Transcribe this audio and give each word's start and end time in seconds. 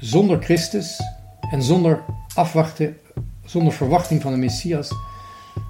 Zonder 0.00 0.42
Christus 0.42 1.00
en 1.50 1.62
zonder 1.62 2.02
afwachten, 2.34 2.96
zonder 3.44 3.72
verwachting 3.72 4.22
van 4.22 4.32
de 4.32 4.38
Messias, 4.38 4.90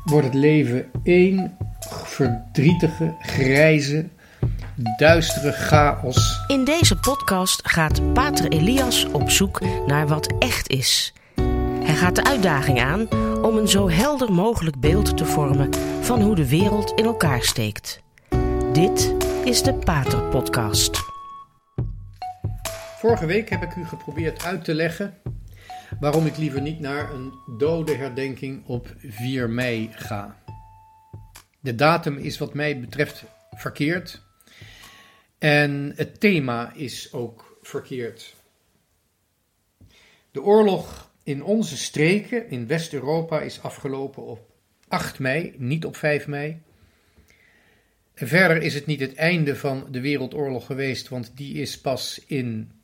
wordt 0.04 0.26
het 0.26 0.34
leven 0.34 0.90
één 1.02 1.56
verdrietige, 1.88 3.14
grijze, 3.20 4.08
duistere 4.96 5.52
chaos. 5.52 6.40
In 6.46 6.64
deze 6.64 6.96
podcast 6.96 7.60
gaat 7.68 8.12
Pater 8.12 8.48
Elias 8.48 9.06
op 9.12 9.30
zoek 9.30 9.60
naar 9.86 10.06
wat 10.06 10.34
echt 10.38 10.68
is. 10.68 11.12
Hij 11.82 11.94
gaat 11.94 12.16
de 12.16 12.24
uitdaging 12.24 12.80
aan 12.80 13.08
om 13.42 13.56
een 13.56 13.68
zo 13.68 13.88
helder 13.88 14.32
mogelijk 14.32 14.80
beeld 14.80 15.16
te 15.16 15.24
vormen 15.24 15.70
van 16.00 16.20
hoe 16.20 16.34
de 16.34 16.48
wereld 16.48 16.92
in 16.94 17.04
elkaar 17.04 17.42
steekt. 17.42 18.00
Dit 18.72 19.14
is 19.44 19.62
de 19.62 19.74
Pater 19.74 20.22
Podcast. 20.22 21.09
Vorige 23.00 23.26
week 23.26 23.48
heb 23.48 23.62
ik 23.62 23.74
u 23.74 23.84
geprobeerd 23.84 24.44
uit 24.44 24.64
te 24.64 24.74
leggen 24.74 25.14
waarom 26.00 26.26
ik 26.26 26.36
liever 26.36 26.60
niet 26.60 26.80
naar 26.80 27.12
een 27.12 27.32
dode 27.58 27.94
herdenking 27.94 28.66
op 28.66 28.94
4 28.98 29.50
mei 29.50 29.90
ga. 29.92 30.42
De 31.60 31.74
datum 31.74 32.16
is 32.16 32.38
wat 32.38 32.54
mij 32.54 32.80
betreft 32.80 33.24
verkeerd 33.50 34.22
en 35.38 35.92
het 35.96 36.20
thema 36.20 36.72
is 36.74 37.12
ook 37.12 37.58
verkeerd. 37.62 38.36
De 40.30 40.42
oorlog 40.42 41.10
in 41.22 41.42
onze 41.42 41.76
streken 41.76 42.50
in 42.50 42.66
West-Europa 42.66 43.40
is 43.40 43.62
afgelopen 43.62 44.24
op 44.24 44.50
8 44.88 45.18
mei, 45.18 45.54
niet 45.58 45.84
op 45.84 45.96
5 45.96 46.26
mei. 46.26 46.62
En 48.14 48.28
verder 48.28 48.62
is 48.62 48.74
het 48.74 48.86
niet 48.86 49.00
het 49.00 49.14
einde 49.14 49.56
van 49.56 49.86
de 49.90 50.00
Wereldoorlog 50.00 50.66
geweest, 50.66 51.08
want 51.08 51.32
die 51.34 51.54
is 51.54 51.80
pas 51.80 52.24
in 52.26 52.78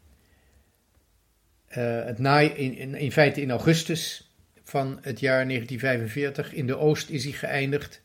het 1.82 2.18
naai, 2.18 2.48
in, 2.48 2.76
in, 2.76 2.94
in, 2.94 3.12
feite 3.12 3.40
in 3.40 3.50
augustus 3.50 4.30
van 4.62 4.98
het 5.02 5.20
jaar 5.20 5.48
1945. 5.48 6.52
In 6.52 6.66
de 6.66 6.76
Oost 6.76 7.10
is 7.10 7.24
hij 7.24 7.32
geëindigd. 7.32 8.02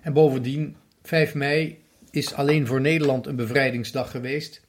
En 0.00 0.12
bovendien, 0.12 0.76
5 1.02 1.34
mei 1.34 1.78
is 2.10 2.34
alleen 2.34 2.66
voor 2.66 2.80
Nederland 2.80 3.26
een 3.26 3.36
bevrijdingsdag 3.36 4.10
geweest, 4.10 4.66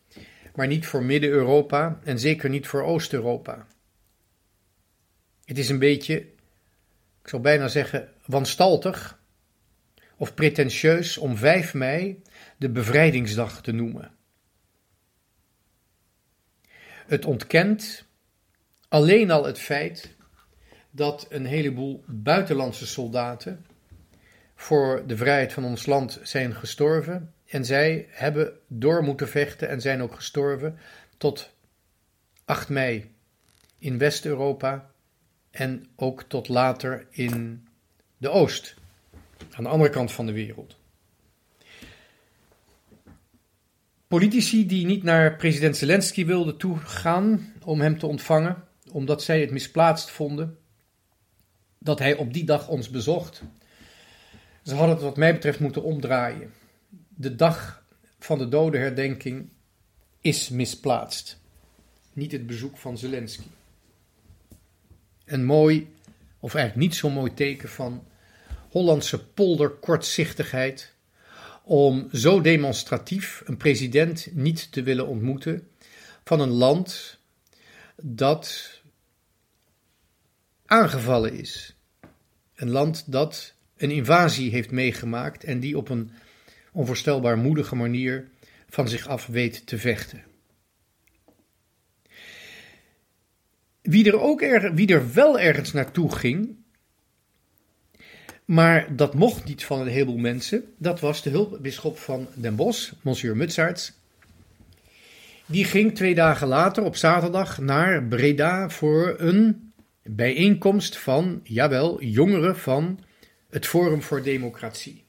maar 0.56 0.68
niet 0.68 0.86
voor 0.86 1.03
Midden-Europa 1.03 2.00
en 2.03 2.20
zeker 2.20 2.50
niet 2.50 2.68
voor 2.68 2.84
Oost-Europa. 2.84 3.68
Het 5.46 5.58
is 5.58 5.70
een 5.70 5.80
beetje, 5.80 6.16
ik 7.22 7.28
zou 7.28 7.42
bijna 7.42 7.68
zeggen, 7.68 8.09
wanstaltig 8.25 9.20
of 10.18 10.34
pretentieus 10.34 11.18
om 11.18 11.38
5 11.38 11.73
mei 11.73 12.22
de 12.58 12.70
bevrijdingsdag 12.70 13.62
te 13.62 13.72
noemen. 13.72 14.12
Het 17.12 17.26
ontkent 17.26 18.06
alleen 18.88 19.31
al 19.31 19.45
het 19.45 19.59
feit 19.59 20.16
dat 20.92 21.26
een 21.30 21.45
heleboel 21.45 22.03
buitenlandse 22.08 22.88
soldaten 22.88 23.66
voor 24.56 25.03
de 25.08 25.18
vrijheid 25.18 25.53
van 25.53 25.64
ons 25.64 25.86
land 25.86 26.20
zijn 26.23 26.56
gestorven. 26.56 27.34
En 27.45 27.66
zij 27.66 28.08
hebben 28.09 28.53
door 28.68 29.03
moeten 29.03 29.28
vechten 29.28 29.70
en 29.70 29.81
zijn 29.81 30.02
ook 30.02 30.16
gestorven 30.16 30.78
tot 31.18 31.53
8 32.45 32.70
mei 32.70 33.16
in 33.78 33.98
West-Europa 33.98 34.92
en 35.50 35.88
ook 35.96 36.23
tot 36.23 36.48
later 36.48 37.08
in 37.09 37.68
de 38.18 38.30
Oost, 38.30 38.75
aan 39.52 39.64
de 39.64 39.70
andere 39.70 39.90
kant 39.90 40.12
van 40.12 40.25
de 40.25 40.34
wereld. 40.34 40.81
Politici 44.12 44.66
die 44.66 44.86
niet 44.86 45.04
naar 45.04 45.36
president 45.36 45.78
Zelensky 45.78 46.26
wilden 46.26 46.58
toegaan 46.58 47.54
om 47.64 47.81
hem 47.81 48.00
te 48.00 48.08
ontvangen, 48.08 48.64
omdat 48.92 49.23
zij 49.23 49.42
het 49.42 49.52
misplaatst 49.52 50.09
vonden 50.09 50.58
dat 51.78 52.00
hij 52.00 52.16
op 52.16 52.34
die 52.34 52.44
dag 52.44 52.68
ons 52.68 52.90
bezocht. 52.90 53.42
Ze 54.64 54.76
hadden 54.76 54.95
het 54.95 55.03
wat 55.03 55.18
mij 55.18 55.34
betreft 55.34 55.59
moeten 55.59 55.84
omdraaien. 55.84 56.53
De 57.08 57.35
dag 57.35 57.85
van 58.19 58.38
de 58.38 58.50
dodenherdenking 58.50 59.50
is 60.22 60.50
misplaatst. 60.50 61.40
Niet 62.14 62.31
het 62.31 62.47
bezoek 62.47 62.78
van 62.78 62.97
Zelensky. 62.97 63.47
Een 65.25 65.46
mooi, 65.46 65.96
of 66.40 66.56
eigenlijk 66.56 66.88
niet 66.88 66.96
zo 66.96 67.09
mooi 67.09 67.34
teken 67.34 67.69
van 67.69 68.03
Hollandse 68.69 69.25
polderkortzichtigheid 69.25 70.94
om 71.72 72.08
zo 72.12 72.42
demonstratief 72.42 73.42
een 73.46 73.58
president 73.58 74.28
niet 74.34 74.72
te 74.72 74.84
willen 74.84 75.08
ontmoeten 75.08 75.68
van 76.24 76.40
een 76.40 76.50
land 76.50 77.20
dat 78.02 78.82
aangevallen 80.66 81.34
is. 81.34 81.76
Een 82.56 82.70
land 82.70 83.12
dat 83.12 83.54
een 83.78 83.92
invasie 83.92 84.52
heeft 84.52 84.72
meegemaakt 84.72 85.44
en 85.44 85.59
die 85.59 85.78
op 85.78 85.90
een 85.90 86.12
onvoorstelbaar 86.72 87.38
moedige 87.38 87.76
manier 87.76 88.30
van 88.70 88.88
zich 88.88 89.08
af 89.08 89.26
weet 89.26 89.66
te 89.66 89.78
vechten. 89.78 90.24
Wie 93.82 94.06
er, 94.06 94.20
ook 94.20 94.42
er, 94.42 94.74
wie 94.74 94.88
er 94.88 95.14
wel 95.14 95.40
ergens 95.40 95.72
naartoe 95.72 96.16
ging, 96.16 96.60
maar 98.51 98.95
dat 98.95 99.13
mocht 99.13 99.45
niet 99.45 99.66
van 99.66 99.79
een 99.79 99.88
heleboel 99.88 100.17
mensen. 100.17 100.63
Dat 100.78 101.00
was 101.00 101.23
de 101.23 101.29
hulpbisschop 101.29 101.97
van 101.97 102.28
Den 102.34 102.56
Bosch, 102.56 102.91
monsieur 103.01 103.38
Mutsaerts. 103.38 103.94
Die 105.45 105.66
ging 105.66 105.95
twee 105.95 106.16
dagen 106.16 106.47
later 106.47 106.84
op 106.84 106.95
zaterdag 106.95 107.59
naar 107.59 108.03
Breda 108.03 108.69
voor 108.69 109.16
een 109.17 109.72
bijeenkomst 110.03 110.97
van, 110.97 111.40
jawel, 111.44 112.03
jongeren 112.03 112.57
van 112.57 113.00
het 113.50 113.66
Forum 113.66 114.01
voor 114.01 114.23
Democratie. 114.23 115.03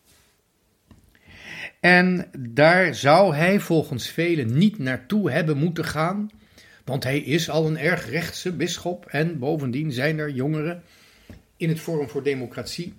En 1.80 2.30
daar 2.38 2.94
zou 2.94 3.34
hij 3.34 3.60
volgens 3.60 4.08
velen 4.08 4.58
niet 4.58 4.78
naartoe 4.78 5.30
hebben 5.30 5.56
moeten 5.56 5.84
gaan, 5.84 6.30
want 6.84 7.04
hij 7.04 7.18
is 7.18 7.50
al 7.50 7.66
een 7.66 7.78
erg 7.78 8.10
rechtse 8.10 8.52
bisschop 8.52 9.06
en 9.06 9.38
bovendien 9.38 9.92
zijn 9.92 10.18
er 10.18 10.30
jongeren 10.30 10.82
in 11.56 11.68
het 11.68 11.80
Forum 11.80 12.08
voor 12.08 12.22
Democratie 12.22 12.94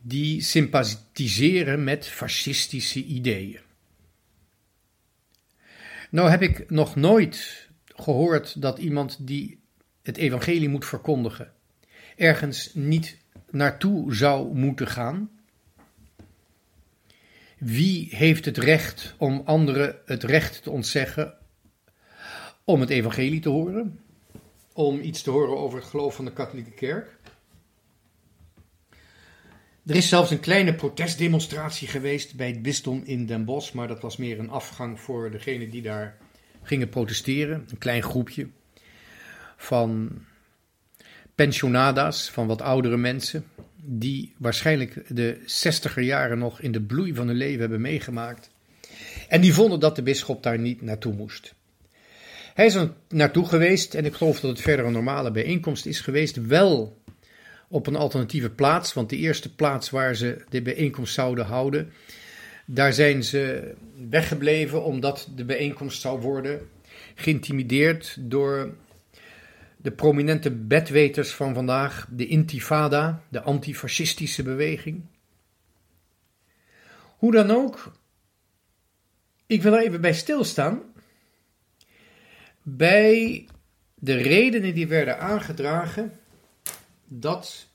die 0.00 0.42
sympathiseren 0.42 1.84
met 1.84 2.06
fascistische 2.06 3.04
ideeën. 3.04 3.60
Nou 6.10 6.30
heb 6.30 6.42
ik 6.42 6.70
nog 6.70 6.96
nooit 6.96 7.68
gehoord 7.86 8.62
dat 8.62 8.78
iemand 8.78 9.16
die 9.20 9.60
het 10.02 10.16
evangelie 10.16 10.68
moet 10.68 10.86
verkondigen, 10.86 11.52
ergens 12.16 12.74
niet 12.74 13.16
naartoe 13.50 14.14
zou 14.14 14.54
moeten 14.54 14.86
gaan. 14.86 15.30
Wie 17.58 18.08
heeft 18.16 18.44
het 18.44 18.58
recht 18.58 19.14
om 19.16 19.42
anderen 19.44 19.96
het 20.04 20.22
recht 20.22 20.62
te 20.62 20.70
ontzeggen 20.70 21.34
om 22.64 22.80
het 22.80 22.90
evangelie 22.90 23.40
te 23.40 23.48
horen? 23.48 24.00
Om 24.72 25.00
iets 25.00 25.22
te 25.22 25.30
horen 25.30 25.58
over 25.58 25.78
het 25.78 25.88
geloof 25.88 26.14
van 26.14 26.24
de 26.24 26.32
katholieke 26.32 26.70
kerk? 26.70 27.17
Er 29.88 29.96
is 29.96 30.08
zelfs 30.08 30.30
een 30.30 30.40
kleine 30.40 30.74
protestdemonstratie 30.74 31.88
geweest 31.88 32.36
bij 32.36 32.46
het 32.46 32.62
bisdom 32.62 33.02
in 33.04 33.26
Den 33.26 33.44
Bosch, 33.44 33.72
maar 33.72 33.88
dat 33.88 34.00
was 34.00 34.16
meer 34.16 34.38
een 34.38 34.50
afgang 34.50 35.00
voor 35.00 35.30
degenen 35.30 35.70
die 35.70 35.82
daar 35.82 36.16
gingen 36.62 36.88
protesteren. 36.88 37.66
Een 37.70 37.78
klein 37.78 38.02
groepje 38.02 38.48
van 39.56 40.10
pensionada's, 41.34 42.30
van 42.30 42.46
wat 42.46 42.62
oudere 42.62 42.96
mensen, 42.96 43.44
die 43.82 44.34
waarschijnlijk 44.38 45.16
de 45.16 45.42
zestiger 45.46 46.02
jaren 46.02 46.38
nog 46.38 46.60
in 46.60 46.72
de 46.72 46.82
bloei 46.82 47.14
van 47.14 47.26
hun 47.26 47.36
leven 47.36 47.60
hebben 47.60 47.80
meegemaakt. 47.80 48.50
En 49.28 49.40
die 49.40 49.54
vonden 49.54 49.80
dat 49.80 49.96
de 49.96 50.02
bisschop 50.02 50.42
daar 50.42 50.58
niet 50.58 50.82
naartoe 50.82 51.14
moest. 51.14 51.54
Hij 52.54 52.66
is 52.66 52.74
er 52.74 52.92
naartoe 53.08 53.46
geweest 53.46 53.94
en 53.94 54.04
ik 54.04 54.14
geloof 54.14 54.40
dat 54.40 54.50
het 54.50 54.60
verder 54.60 54.86
een 54.86 54.92
normale 54.92 55.30
bijeenkomst 55.30 55.86
is 55.86 56.00
geweest, 56.00 56.46
wel 56.46 56.96
op 57.68 57.86
een 57.86 57.96
alternatieve 57.96 58.50
plaats. 58.50 58.92
Want 58.92 59.10
de 59.10 59.16
eerste 59.16 59.54
plaats 59.54 59.90
waar 59.90 60.14
ze 60.14 60.44
de 60.48 60.62
bijeenkomst 60.62 61.14
zouden 61.14 61.44
houden, 61.44 61.92
daar 62.64 62.92
zijn 62.92 63.24
ze 63.24 63.74
weggebleven 64.08 64.84
omdat 64.84 65.28
de 65.34 65.44
bijeenkomst 65.44 66.00
zou 66.00 66.20
worden 66.20 66.68
geïntimideerd 67.14 68.16
door 68.20 68.74
de 69.76 69.90
prominente 69.90 70.50
bedweters 70.50 71.30
van 71.34 71.54
vandaag, 71.54 72.08
de 72.10 72.26
Intifada, 72.26 73.22
de 73.28 73.40
antifascistische 73.40 74.42
beweging. 74.42 75.04
Hoe 77.18 77.32
dan 77.32 77.50
ook, 77.50 77.92
ik 79.46 79.62
wil 79.62 79.72
er 79.72 79.82
even 79.82 80.00
bij 80.00 80.14
stilstaan. 80.14 80.82
Bij 82.62 83.46
de 83.94 84.14
redenen 84.14 84.74
die 84.74 84.86
werden 84.86 85.18
aangedragen 85.18 86.17
dat 87.08 87.66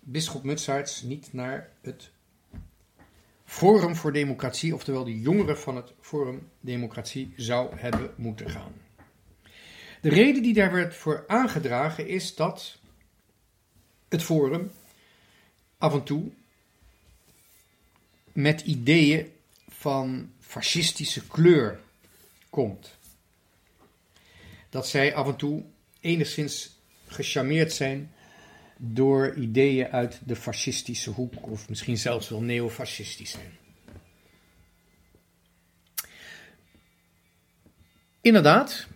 bisschop 0.00 0.42
Mutsaerts 0.42 1.02
niet 1.02 1.32
naar 1.32 1.70
het 1.80 2.10
Forum 3.44 3.96
voor 3.96 4.12
Democratie, 4.12 4.74
oftewel 4.74 5.04
de 5.04 5.20
jongeren 5.20 5.58
van 5.58 5.76
het 5.76 5.92
Forum 6.00 6.48
Democratie, 6.60 7.32
zou 7.36 7.76
hebben 7.76 8.10
moeten 8.16 8.50
gaan. 8.50 8.72
De 10.00 10.08
reden 10.08 10.42
die 10.42 10.54
daar 10.54 10.72
werd 10.72 10.94
voor 10.94 11.24
aangedragen 11.26 12.08
is 12.08 12.34
dat 12.34 12.78
het 14.08 14.22
Forum 14.22 14.70
af 15.78 15.92
en 15.92 16.02
toe 16.02 16.30
met 18.32 18.60
ideeën 18.60 19.32
van 19.68 20.32
fascistische 20.40 21.26
kleur 21.26 21.80
komt. 22.50 22.96
Dat 24.70 24.88
zij 24.88 25.14
af 25.14 25.26
en 25.26 25.36
toe 25.36 25.62
enigszins 26.00 26.78
gecharmeerd 27.06 27.72
zijn 27.72 28.12
door 28.78 29.34
ideeën 29.34 29.88
uit 29.88 30.20
de 30.24 30.36
fascistische 30.36 31.10
hoek, 31.10 31.50
of 31.50 31.68
misschien 31.68 31.98
zelfs 31.98 32.28
wel 32.28 32.42
neofascistisch 32.42 33.30
zijn. 33.30 33.56
Inderdaad, 38.20 38.86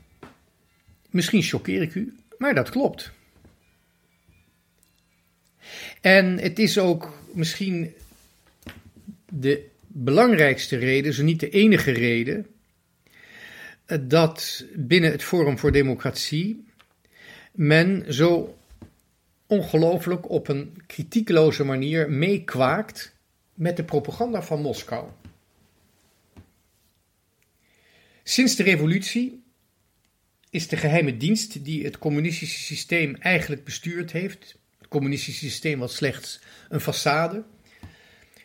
misschien 1.11 1.43
choqueer 1.43 1.83
ik 1.83 1.95
u, 1.95 2.17
maar 2.39 2.55
dat 2.55 2.71
klopt. 2.71 3.13
En 6.01 6.39
het 6.39 6.59
is 6.59 6.79
ook 6.79 7.19
misschien 7.33 7.95
de 9.29 9.69
belangrijkste 9.87 10.77
reden, 10.77 11.13
zo 11.13 11.23
niet 11.23 11.41
de 11.41 11.51
enige 11.51 11.91
reden, 11.91 12.47
dat 14.01 14.65
binnen 14.75 15.11
het 15.11 15.23
Forum 15.23 15.59
voor 15.59 15.73
Democratie 15.73 16.65
men 17.53 18.15
zo 18.15 18.57
ongelooflijk 19.53 20.31
op 20.31 20.49
een 20.49 20.83
kritiekloze 20.87 21.65
manier 21.65 22.11
meekwaakt 22.11 23.15
met 23.55 23.77
de 23.77 23.85
propaganda 23.85 24.43
van 24.43 24.61
Moskou. 24.61 25.11
Sinds 28.23 28.57
de 28.57 28.63
revolutie 28.63 29.43
is 30.51 30.69
de 30.69 30.77
geheime 30.77 31.17
dienst 31.17 31.65
die 31.65 31.85
het 31.85 31.99
communistische 31.99 32.59
systeem 32.59 33.15
eigenlijk 33.15 33.65
bestuurd 33.65 34.13
heeft, 34.13 34.59
het 34.79 34.89
communistische 34.89 35.45
systeem 35.45 35.79
was 35.79 35.95
slechts 35.95 36.41
een 36.69 36.81
façade, 36.81 37.45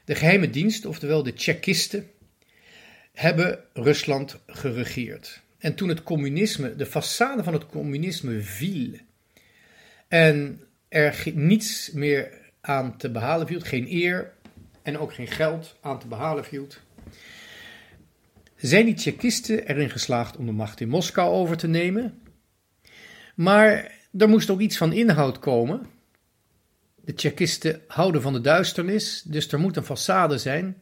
de 0.05 0.15
geheime 0.15 0.49
dienst, 0.49 0.85
oftewel 0.85 1.23
de 1.23 1.33
Tsjechisten, 1.33 2.09
hebben 3.13 3.63
Rusland 3.73 4.39
geregeerd. 4.47 5.41
En 5.57 5.75
toen 5.75 5.89
het 5.89 6.03
communisme, 6.03 6.75
de 6.75 6.87
façade 6.87 7.43
van 7.43 7.53
het 7.53 7.65
communisme 7.65 8.41
viel 8.41 8.97
en 10.07 10.66
er 10.89 11.23
niets 11.33 11.91
meer 11.91 12.31
aan 12.61 12.97
te 12.97 13.11
behalen 13.11 13.47
viel, 13.47 13.59
geen 13.59 13.91
eer 13.91 14.33
en 14.81 14.97
ook 14.97 15.13
geen 15.13 15.27
geld 15.27 15.75
aan 15.81 15.99
te 15.99 16.07
behalen 16.07 16.45
viel, 16.45 16.67
zijn 18.55 18.85
die 18.85 18.93
Tsjechisten 18.93 19.67
erin 19.67 19.89
geslaagd 19.89 20.37
om 20.37 20.45
de 20.45 20.51
macht 20.51 20.79
in 20.79 20.89
Moskou 20.89 21.33
over 21.33 21.57
te 21.57 21.67
nemen. 21.67 22.21
Maar 23.35 23.91
er 24.17 24.29
moest 24.29 24.49
ook 24.49 24.59
iets 24.59 24.77
van 24.77 24.93
inhoud 24.93 25.39
komen. 25.39 25.87
De 26.95 27.13
Tsjechisten 27.13 27.81
houden 27.87 28.21
van 28.21 28.33
de 28.33 28.41
duisternis, 28.41 29.21
dus 29.21 29.51
er 29.51 29.59
moet 29.59 29.77
een 29.77 29.83
façade 29.83 30.35
zijn. 30.35 30.81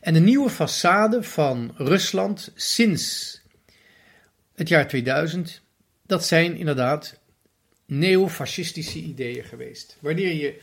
En 0.00 0.14
de 0.14 0.20
nieuwe 0.20 0.50
façade 0.50 1.20
van 1.20 1.74
Rusland 1.76 2.52
sinds 2.54 3.40
het 4.54 4.68
jaar 4.68 4.88
2000, 4.88 5.62
dat 6.06 6.26
zijn 6.26 6.56
inderdaad 6.56 7.20
neofascistische 7.98 8.98
ideeën 8.98 9.44
geweest. 9.44 9.96
Wanneer 10.00 10.34
je 10.34 10.58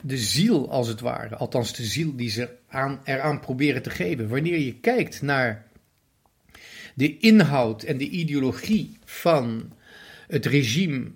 de 0.00 0.18
ziel, 0.18 0.70
als 0.70 0.88
het 0.88 1.00
ware, 1.00 1.36
althans 1.36 1.74
de 1.74 1.84
ziel 1.84 2.16
die 2.16 2.30
ze 2.30 2.48
aan, 2.68 3.00
eraan 3.04 3.40
proberen 3.40 3.82
te 3.82 3.90
geven, 3.90 4.28
wanneer 4.28 4.58
je 4.58 4.74
kijkt 4.74 5.22
naar 5.22 5.66
de 6.94 7.18
inhoud 7.18 7.82
en 7.82 7.96
de 7.96 8.08
ideologie 8.08 8.98
van 9.04 9.72
het 10.26 10.46
regime 10.46 11.10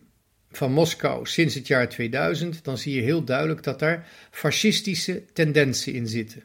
van 0.51 0.73
Moskou 0.73 1.27
sinds 1.27 1.55
het 1.55 1.67
jaar 1.67 1.89
2000, 1.89 2.65
dan 2.65 2.79
zie 2.79 2.95
je 2.95 3.03
heel 3.03 3.25
duidelijk 3.25 3.63
dat 3.63 3.79
daar 3.79 4.09
fascistische 4.31 5.25
tendensen 5.33 5.93
in 5.93 6.09
zitten. 6.09 6.45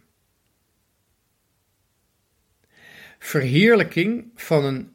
Verheerlijking 3.20 4.32
van 4.36 4.66
een 4.66 4.94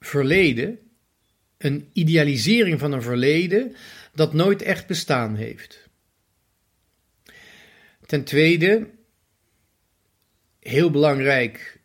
verleden, 0.00 0.78
een 1.58 1.88
idealisering 1.92 2.78
van 2.78 2.92
een 2.92 3.02
verleden 3.02 3.76
dat 4.14 4.32
nooit 4.32 4.62
echt 4.62 4.86
bestaan 4.86 5.34
heeft. 5.34 5.88
Ten 8.06 8.24
tweede, 8.24 8.90
heel 10.60 10.90
belangrijk, 10.90 11.80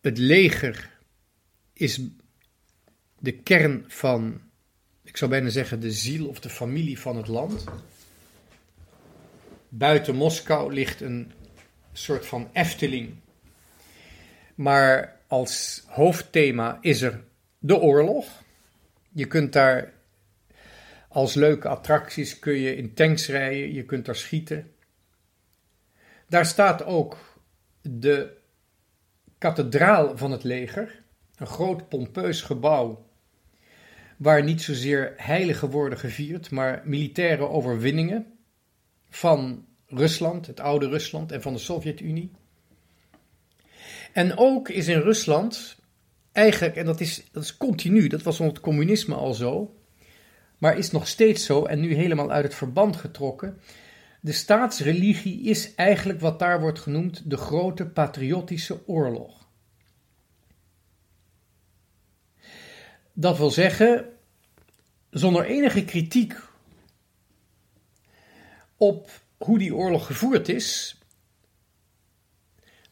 het 0.00 0.18
leger 0.18 0.98
is 1.72 2.00
de 3.18 3.32
kern 3.32 3.84
van 3.88 4.40
ik 5.06 5.16
zou 5.16 5.30
bijna 5.30 5.48
zeggen, 5.48 5.80
de 5.80 5.92
ziel 5.92 6.26
of 6.26 6.40
de 6.40 6.48
familie 6.48 6.98
van 6.98 7.16
het 7.16 7.28
land. 7.28 7.64
Buiten 9.68 10.14
Moskou 10.14 10.72
ligt 10.72 11.00
een 11.00 11.32
soort 11.92 12.26
van 12.26 12.48
Efteling. 12.52 13.14
Maar 14.54 15.20
als 15.26 15.82
hoofdthema 15.86 16.78
is 16.80 17.02
er 17.02 17.24
de 17.58 17.76
oorlog. 17.76 18.44
Je 19.16 19.26
kunt 19.26 19.52
daar 19.52 19.92
als 21.08 21.34
leuke 21.34 21.68
attracties 21.68 22.38
kun 22.38 22.52
je 22.52 22.76
in 22.76 22.94
tanks 22.94 23.28
rijden, 23.28 23.72
je 23.72 23.84
kunt 23.84 24.04
daar 24.04 24.16
schieten. 24.16 24.72
Daar 26.28 26.46
staat 26.46 26.84
ook 26.84 27.40
de 27.82 28.36
kathedraal 29.38 30.16
van 30.16 30.30
het 30.30 30.44
leger, 30.44 31.02
een 31.36 31.46
groot 31.46 31.88
pompeus 31.88 32.42
gebouw 32.42 33.06
waar 34.16 34.44
niet 34.44 34.62
zozeer 34.62 35.14
heilige 35.16 35.68
worden 35.68 35.98
gevierd, 35.98 36.50
maar 36.50 36.82
militaire 36.84 37.48
overwinningen 37.48 38.38
van 39.10 39.66
Rusland, 39.86 40.46
het 40.46 40.60
oude 40.60 40.88
Rusland 40.88 41.32
en 41.32 41.42
van 41.42 41.52
de 41.52 41.58
Sovjet-Unie. 41.58 42.30
En 44.12 44.36
ook 44.36 44.68
is 44.68 44.88
in 44.88 45.00
Rusland 45.00 45.76
eigenlijk, 46.36 46.76
en 46.76 46.84
dat 46.84 47.00
is, 47.00 47.24
dat 47.32 47.42
is 47.42 47.56
continu, 47.56 48.08
dat 48.08 48.22
was 48.22 48.40
onder 48.40 48.54
het 48.54 48.64
communisme 48.64 49.14
al 49.14 49.34
zo, 49.34 49.74
maar 50.58 50.78
is 50.78 50.90
nog 50.90 51.08
steeds 51.08 51.44
zo 51.44 51.64
en 51.64 51.80
nu 51.80 51.94
helemaal 51.94 52.30
uit 52.30 52.44
het 52.44 52.54
verband 52.54 52.96
getrokken. 52.96 53.60
De 54.20 54.32
staatsreligie 54.32 55.42
is 55.42 55.74
eigenlijk 55.74 56.20
wat 56.20 56.38
daar 56.38 56.60
wordt 56.60 56.78
genoemd 56.78 57.30
de 57.30 57.36
grote 57.36 57.86
patriotische 57.86 58.86
oorlog. 58.86 59.48
Dat 63.12 63.38
wil 63.38 63.50
zeggen, 63.50 64.08
zonder 65.10 65.44
enige 65.44 65.84
kritiek 65.84 66.34
op 68.76 69.10
hoe 69.36 69.58
die 69.58 69.74
oorlog 69.74 70.06
gevoerd 70.06 70.48
is, 70.48 70.95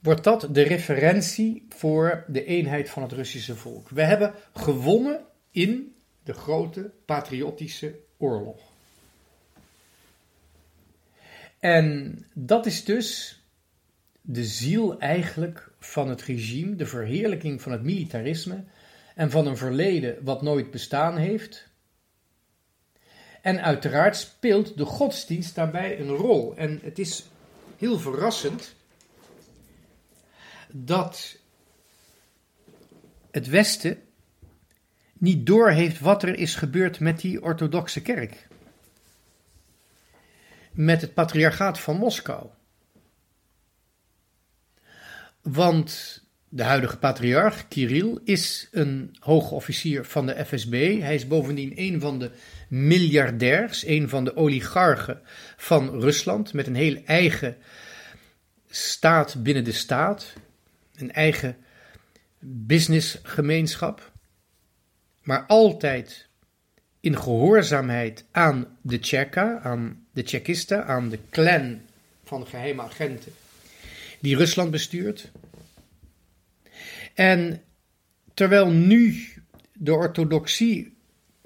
wordt 0.05 0.25
dat 0.25 0.49
de 0.51 0.63
referentie 0.63 1.67
voor 1.69 2.25
de 2.29 2.45
eenheid 2.45 2.91
van 2.91 3.03
het 3.03 3.13
Russische 3.13 3.57
volk. 3.57 3.89
We 3.89 4.03
hebben 4.03 4.35
gewonnen 4.55 5.21
in 5.51 5.95
de 6.23 6.33
grote 6.33 6.91
patriotische 7.05 7.99
oorlog. 8.17 8.61
En 11.59 12.19
dat 12.35 12.67
is 12.67 12.85
dus 12.85 13.41
de 14.21 14.45
ziel 14.45 14.99
eigenlijk 14.99 15.71
van 15.79 16.09
het 16.09 16.23
regime, 16.23 16.77
de 16.77 16.87
verheerlijking 16.87 17.63
van 17.63 17.73
het 17.73 17.83
militarisme 17.83 18.65
en 19.15 19.31
van 19.31 19.47
een 19.47 19.57
verleden 19.57 20.25
wat 20.25 20.43
nooit 20.43 20.71
bestaan 20.71 21.17
heeft. 21.17 21.69
En 23.43 23.63
uiteraard 23.63 24.17
speelt 24.17 24.77
de 24.77 24.85
godsdienst 24.85 25.55
daarbij 25.55 26.01
een 26.01 26.11
rol. 26.11 26.57
En 26.57 26.81
het 26.83 26.99
is 26.99 27.25
heel 27.79 27.99
verrassend 27.99 28.75
dat 30.77 31.37
het 33.31 33.47
Westen 33.47 33.99
niet 35.13 35.47
doorheeft 35.47 36.01
wat 36.01 36.23
er 36.23 36.35
is 36.35 36.55
gebeurd 36.55 37.01
met 37.01 37.21
die 37.21 37.43
orthodoxe 37.43 38.03
kerk. 38.03 38.47
Met 40.73 41.01
het 41.01 41.15
patriarchaat 41.15 41.81
van 41.81 41.97
Moskou. 41.97 42.47
Want 45.43 46.23
de 46.49 46.63
huidige 46.63 46.99
patriarch, 46.99 47.69
Kirill, 47.69 48.19
is 48.25 48.69
een 48.71 49.17
hoge 49.19 49.55
officier 49.55 50.05
van 50.05 50.27
de 50.27 50.45
FSB. 50.45 51.01
Hij 51.01 51.15
is 51.15 51.27
bovendien 51.27 51.73
een 51.77 52.01
van 52.01 52.19
de 52.19 52.31
miljardairs, 52.69 53.87
een 53.87 54.09
van 54.09 54.25
de 54.25 54.37
oligarchen 54.37 55.21
van 55.57 56.01
Rusland, 56.01 56.53
met 56.53 56.67
een 56.67 56.75
heel 56.75 57.03
eigen 57.05 57.57
staat 58.69 59.43
binnen 59.43 59.65
de 59.65 59.73
staat, 59.73 60.33
een 60.97 61.13
eigen 61.13 61.57
businessgemeenschap, 62.39 64.13
maar 65.23 65.45
altijd 65.47 66.29
in 67.01 67.19
gehoorzaamheid 67.19 68.25
aan 68.31 68.79
de 68.81 68.99
Tsjeka, 68.99 69.61
aan 69.63 70.07
de 70.13 70.23
Tsjekisten, 70.23 70.87
aan 70.87 71.09
de 71.09 71.19
clan 71.31 71.81
van 72.25 72.47
geheime 72.47 72.83
agenten 72.83 73.33
die 74.25 74.37
Rusland 74.37 74.71
bestuurt. 74.71 75.31
En 77.15 77.63
terwijl 78.35 78.71
nu 78.71 79.29
de 79.73 79.95
orthodoxie 79.95 80.97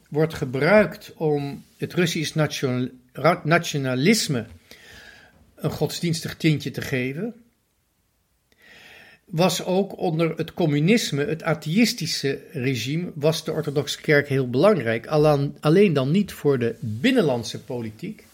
wordt 0.08 0.34
gebruikt 0.34 1.12
om 1.14 1.64
het 1.76 1.94
Russisch 1.94 2.34
nationalisme 3.44 4.46
een 5.54 5.70
godsdienstig 5.70 6.36
tintje 6.36 6.70
te 6.70 6.80
geven, 6.80 7.34
was 9.30 9.64
ook 9.64 9.98
onder 9.98 10.36
het 10.36 10.54
communisme, 10.54 11.24
het 11.24 11.42
atheïstische 11.42 12.40
regime, 12.52 13.10
was 13.14 13.44
de 13.44 13.52
orthodoxe 13.52 14.00
kerk 14.00 14.28
heel 14.28 14.50
belangrijk. 14.50 15.06
Alleen 15.60 15.92
dan 15.92 16.10
niet 16.10 16.32
voor 16.32 16.58
de 16.58 16.74
binnenlandse 16.80 17.60
politiek, 17.60 18.26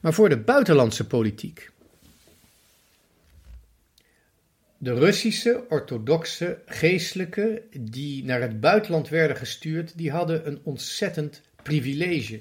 maar 0.00 0.12
voor 0.14 0.28
de 0.28 0.36
buitenlandse 0.36 1.06
politiek. 1.06 1.70
De 4.78 4.94
Russische 4.94 5.64
orthodoxe 5.68 6.58
geestelijken 6.66 7.60
die 7.78 8.24
naar 8.24 8.40
het 8.40 8.60
buitenland 8.60 9.08
werden 9.08 9.36
gestuurd, 9.36 9.92
die 9.96 10.10
hadden 10.10 10.46
een 10.46 10.60
ontzettend 10.62 11.40
privilege. 11.62 12.40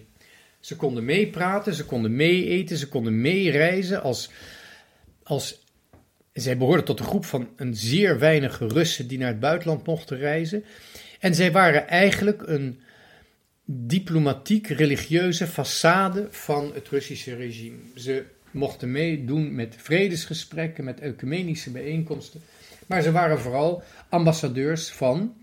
Ze 0.60 0.76
konden 0.76 1.06
meepraten, 1.06 1.74
ze 1.74 1.86
konden 1.86 2.16
meeeten, 2.16 2.78
ze 2.78 2.88
konden 2.88 3.22
meereizen 3.22 4.02
als, 4.02 4.30
als 5.24 5.60
zij 6.42 6.58
behoorden 6.58 6.86
tot 6.86 6.98
de 6.98 7.04
groep 7.04 7.26
van 7.26 7.50
een 7.56 7.76
zeer 7.76 8.20
weinige 8.20 8.68
Russen 8.68 9.08
die 9.08 9.18
naar 9.18 9.28
het 9.28 9.40
buitenland 9.40 9.86
mochten 9.86 10.18
reizen. 10.18 10.64
En 11.20 11.36
zij 11.36 11.52
waren 11.52 11.88
eigenlijk 11.88 12.48
een 12.48 12.80
diplomatiek-religieuze 13.66 15.48
façade 15.48 16.30
van 16.30 16.72
het 16.74 16.88
Russische 16.88 17.36
regime. 17.36 17.78
Ze 17.96 18.24
mochten 18.52 18.92
meedoen 18.92 19.56
met 19.56 19.76
vredesgesprekken, 19.78 20.84
met 20.84 21.00
ecumenische 21.00 21.72
bijeenkomsten. 21.72 22.42
Maar 22.86 23.02
ze 23.02 23.12
waren 23.12 23.40
vooral 23.40 23.84
ambassadeurs 24.10 24.90
van 24.90 25.34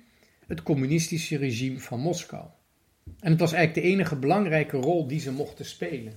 het 0.47 0.63
communistische 0.63 1.37
regime 1.37 1.79
van 1.79 2.01
Moskou. 2.01 2.45
En 3.21 3.31
het 3.31 3.41
was 3.41 3.53
eigenlijk 3.53 3.87
de 3.87 3.93
enige 3.93 4.17
belangrijke 4.17 4.77
rol 4.77 5.07
die 5.07 5.21
ze 5.21 5.33
mochten 5.33 5.65
spelen. 5.65 6.13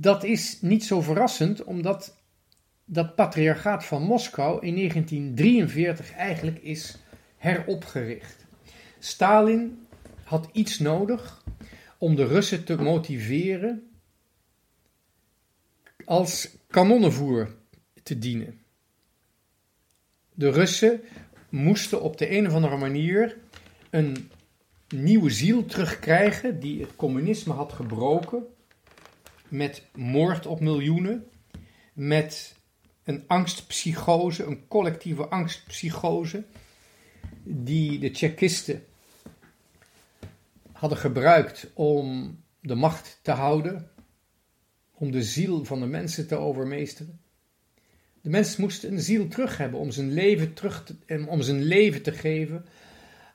Dat 0.00 0.24
is 0.24 0.60
niet 0.60 0.84
zo 0.84 1.00
verrassend, 1.00 1.64
omdat 1.64 2.16
dat 2.84 3.14
patriarchaat 3.14 3.84
van 3.84 4.02
Moskou 4.02 4.66
in 4.66 4.74
1943 4.74 6.12
eigenlijk 6.12 6.58
is 6.58 6.96
heropgericht. 7.36 8.46
Stalin 8.98 9.86
had 10.24 10.48
iets 10.52 10.78
nodig 10.78 11.44
om 11.98 12.14
de 12.14 12.26
Russen 12.26 12.64
te 12.64 12.76
motiveren 12.76 13.90
als 16.04 16.48
kanonnenvoer 16.68 17.54
te 18.02 18.18
dienen. 18.18 18.60
De 20.34 20.50
Russen 20.50 21.00
moesten 21.48 22.02
op 22.02 22.18
de 22.18 22.36
een 22.36 22.46
of 22.46 22.52
andere 22.52 22.76
manier 22.76 23.36
een 23.90 24.30
nieuwe 24.88 25.30
ziel 25.30 25.64
terugkrijgen 25.64 26.60
die 26.60 26.80
het 26.80 26.96
communisme 26.96 27.52
had 27.52 27.72
gebroken 27.72 28.46
met 29.50 29.82
moord 29.94 30.46
op 30.46 30.60
miljoenen, 30.60 31.26
met 31.92 32.56
een 33.04 33.24
angstpsychose, 33.26 34.44
een 34.44 34.68
collectieve 34.68 35.26
angstpsychose, 35.28 36.44
die 37.42 37.98
de 37.98 38.10
Tsjechisten 38.10 38.84
hadden 40.72 40.98
gebruikt 40.98 41.70
om 41.74 42.36
de 42.60 42.74
macht 42.74 43.18
te 43.22 43.30
houden, 43.30 43.90
om 44.94 45.10
de 45.10 45.22
ziel 45.22 45.64
van 45.64 45.80
de 45.80 45.86
mensen 45.86 46.26
te 46.26 46.36
overmeesteren. 46.36 47.20
De 48.20 48.30
mens 48.30 48.56
moest 48.56 48.84
een 48.84 49.00
ziel 49.00 49.28
terug 49.28 49.56
hebben 49.58 49.80
om 49.80 49.90
zijn 49.90 50.12
leven, 50.12 50.54
terug 50.54 50.84
te, 50.84 51.24
om 51.28 51.42
zijn 51.42 51.62
leven 51.62 52.02
te 52.02 52.12
geven 52.12 52.66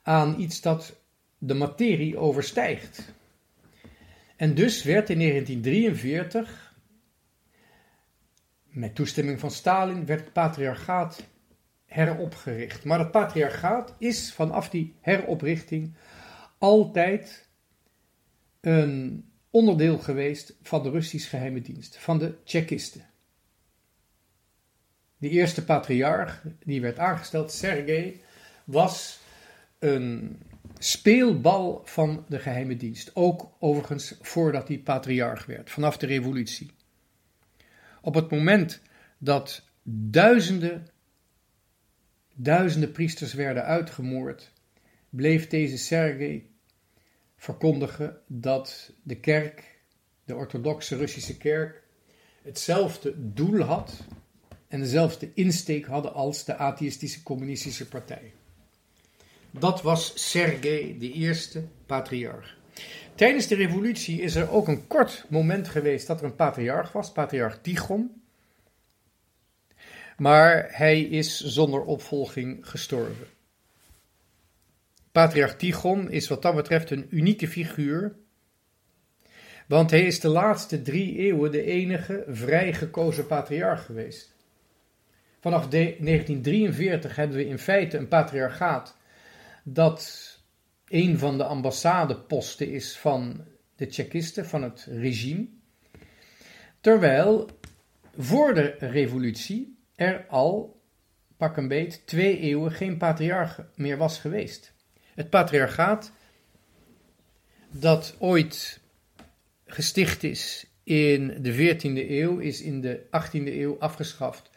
aan 0.02 0.40
iets 0.40 0.62
dat 0.62 0.96
de 1.38 1.54
materie 1.54 2.18
overstijgt. 2.18 3.14
En 4.44 4.56
dus 4.56 4.84
werd 4.84 5.10
in 5.10 5.20
1943, 5.20 6.76
met 8.64 8.96
toestemming 8.96 9.40
van 9.40 9.52
Stalin, 9.52 10.06
werd 10.06 10.20
het 10.20 10.34
patriarchaat 10.34 11.28
heropgericht. 11.86 12.84
Maar 12.84 13.00
het 13.00 13.12
patriarchaat 13.12 13.96
is 13.98 14.34
vanaf 14.34 14.70
die 14.70 14.96
heroprichting 15.02 15.96
altijd 16.58 17.50
een 18.62 19.26
onderdeel 19.50 19.98
geweest 19.98 20.56
van 20.62 20.84
de 20.84 20.90
Russische 20.90 21.30
geheime 21.30 21.62
dienst, 21.62 21.98
van 21.98 22.18
de 22.18 22.44
Tsjechisten. 22.44 23.10
De 25.18 25.30
eerste 25.30 25.66
patriarch 25.66 26.44
die 26.64 26.82
werd 26.82 27.00
aangesteld, 27.00 27.52
Sergei, 27.52 28.22
was 28.66 29.20
een 29.80 30.40
speelbal 30.84 31.82
van 31.86 32.26
de 32.28 32.40
geheime 32.40 32.78
dienst. 32.78 33.16
Ook 33.16 33.52
overigens 33.60 34.16
voordat 34.22 34.68
hij 34.68 34.78
patriarch 34.78 35.46
werd, 35.46 35.70
vanaf 35.70 35.98
de 35.98 36.06
revolutie. 36.06 36.72
Op 38.02 38.14
het 38.14 38.32
moment 38.32 38.82
dat 39.18 39.64
duizenden, 39.84 40.88
duizenden 42.36 42.92
priesters 42.92 43.34
werden 43.34 43.64
uitgemoord, 43.64 44.52
bleef 45.10 45.48
deze 45.48 45.78
Sergei 45.78 46.52
verkondigen 47.36 48.18
dat 48.28 48.94
de 49.04 49.20
kerk, 49.20 49.80
de 50.26 50.36
orthodoxe 50.36 50.96
Russische 50.96 51.38
kerk, 51.38 51.84
hetzelfde 52.42 53.34
doel 53.34 53.62
had 53.62 54.04
en 54.68 54.80
dezelfde 54.80 55.32
insteek 55.34 55.86
hadden 55.86 56.14
als 56.14 56.46
de 56.46 56.56
atheïstische 56.56 57.24
communistische 57.24 57.88
partij. 57.88 58.34
Dat 59.60 59.82
was 59.82 60.30
Sergei, 60.30 60.98
de 61.00 61.12
eerste 61.12 61.64
patriarch. 61.86 62.58
Tijdens 63.16 63.48
de 63.48 63.56
revolutie 63.56 64.22
is 64.22 64.36
er 64.36 64.50
ook 64.50 64.68
een 64.68 64.88
kort 64.88 65.26
moment 65.30 65.68
geweest 65.68 66.08
dat 66.08 66.20
er 66.20 66.26
een 66.26 66.36
patriarch 66.36 66.92
was, 66.92 67.12
patriarch 67.12 67.60
Tichon. 67.62 68.22
Maar 70.18 70.68
hij 70.72 71.02
is 71.02 71.40
zonder 71.40 71.82
opvolging 71.82 72.70
gestorven. 72.70 73.28
Patriarch 75.12 75.56
Tichon 75.56 76.12
is 76.12 76.28
wat 76.28 76.42
dat 76.42 76.56
betreft 76.56 76.90
een 76.90 77.08
unieke 77.10 77.48
figuur, 77.48 78.16
want 79.68 79.90
hij 79.90 80.06
is 80.06 80.20
de 80.20 80.28
laatste 80.28 80.82
drie 80.82 81.18
eeuwen 81.18 81.52
de 81.52 81.64
enige 81.64 82.24
vrij 82.28 82.74
gekozen 82.74 83.28
patriarch 83.28 83.86
geweest. 83.86 84.36
Vanaf 85.40 85.68
1943 85.68 87.16
hebben 87.16 87.38
we 87.38 87.48
in 87.48 87.60
feite 87.60 87.98
een 87.98 88.08
patriarchaat 88.08 88.98
dat 89.64 90.32
een 90.88 91.18
van 91.18 91.38
de 91.38 91.44
ambassadeposten 91.44 92.72
is 92.72 92.98
van 92.98 93.46
de 93.76 93.86
Tsjechisten, 93.86 94.46
van 94.46 94.64
het 94.64 94.88
regime. 94.90 95.48
Terwijl 96.82 97.50
voor 98.18 98.54
de 98.54 98.76
revolutie 98.80 99.78
er 99.96 100.26
al, 100.28 100.82
pak 101.38 101.58
een 101.58 101.68
beet, 101.68 102.02
twee 102.06 102.40
eeuwen 102.40 102.72
geen 102.72 102.98
patriarch 102.98 103.66
meer 103.76 103.98
was 103.98 104.20
geweest. 104.20 104.74
Het 105.16 105.30
patriarchaat, 105.30 106.12
dat 107.72 108.16
ooit 108.20 108.80
gesticht 109.66 110.24
is 110.24 110.68
in 110.84 111.38
de 111.42 111.76
14e 111.76 112.10
eeuw, 112.10 112.38
is 112.38 112.62
in 112.62 112.82
de 112.82 113.06
18e 113.06 113.32
eeuw 113.32 113.76
afgeschaft 113.80 114.50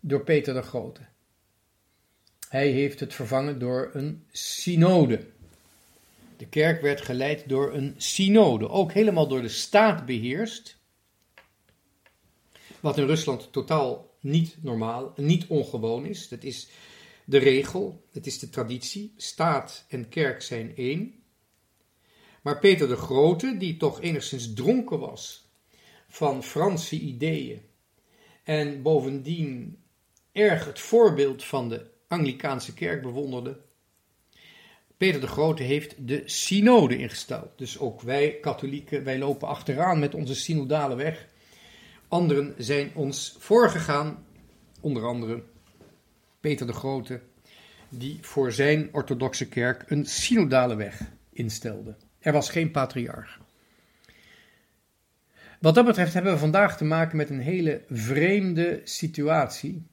door 0.00 0.24
Peter 0.24 0.54
de 0.54 0.62
Grote. 0.62 1.00
Hij 2.48 2.70
heeft 2.70 3.00
het 3.00 3.14
vervangen 3.14 3.58
door 3.58 3.90
een 3.92 4.24
synode. 4.30 5.26
De 6.36 6.46
kerk 6.46 6.82
werd 6.82 7.00
geleid 7.00 7.48
door 7.48 7.74
een 7.74 7.94
synode, 7.96 8.68
ook 8.68 8.92
helemaal 8.92 9.28
door 9.28 9.42
de 9.42 9.48
staat 9.48 10.06
beheerst. 10.06 10.78
Wat 12.80 12.98
in 12.98 13.06
Rusland 13.06 13.52
totaal 13.52 14.16
niet 14.20 14.56
normaal, 14.60 15.12
niet 15.16 15.46
ongewoon 15.46 16.06
is. 16.06 16.28
Dat 16.28 16.42
is 16.42 16.68
de 17.24 17.38
regel, 17.38 18.04
het 18.12 18.26
is 18.26 18.38
de 18.38 18.50
traditie. 18.50 19.14
Staat 19.16 19.84
en 19.88 20.08
kerk 20.08 20.42
zijn 20.42 20.76
één. 20.76 21.22
Maar 22.42 22.58
Peter 22.58 22.88
de 22.88 22.96
Grote, 22.96 23.56
die 23.58 23.76
toch 23.76 24.00
enigszins 24.00 24.54
dronken 24.54 24.98
was 24.98 25.48
van 26.08 26.42
Franse 26.42 26.98
ideeën 26.98 27.62
en 28.42 28.82
bovendien 28.82 29.78
erg 30.32 30.64
het 30.64 30.80
voorbeeld 30.80 31.44
van 31.44 31.68
de 31.68 31.92
Anglikaanse 32.08 32.74
kerk 32.74 33.02
bewonderde. 33.02 33.56
Peter 34.96 35.20
de 35.20 35.26
Grote 35.26 35.62
heeft 35.62 35.94
de 35.98 36.22
synode 36.24 36.98
ingesteld. 36.98 37.48
Dus 37.56 37.78
ook 37.78 38.00
wij 38.00 38.38
katholieken, 38.40 39.04
wij 39.04 39.18
lopen 39.18 39.48
achteraan 39.48 39.98
met 39.98 40.14
onze 40.14 40.34
synodale 40.34 40.94
weg. 40.94 41.28
Anderen 42.08 42.54
zijn 42.58 42.90
ons 42.94 43.36
voorgegaan, 43.38 44.24
onder 44.80 45.06
andere 45.06 45.42
Peter 46.40 46.66
de 46.66 46.72
Grote, 46.72 47.20
die 47.88 48.18
voor 48.20 48.52
zijn 48.52 48.88
orthodoxe 48.92 49.48
kerk 49.48 49.84
een 49.86 50.06
synodale 50.06 50.74
weg 50.74 51.00
instelde. 51.32 51.96
Er 52.18 52.32
was 52.32 52.50
geen 52.50 52.70
patriarch. 52.70 53.38
Wat 55.60 55.74
dat 55.74 55.84
betreft 55.84 56.14
hebben 56.14 56.32
we 56.32 56.38
vandaag 56.38 56.76
te 56.76 56.84
maken 56.84 57.16
met 57.16 57.30
een 57.30 57.40
hele 57.40 57.82
vreemde 57.90 58.80
situatie 58.84 59.86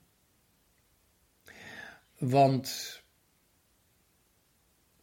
want 2.21 3.01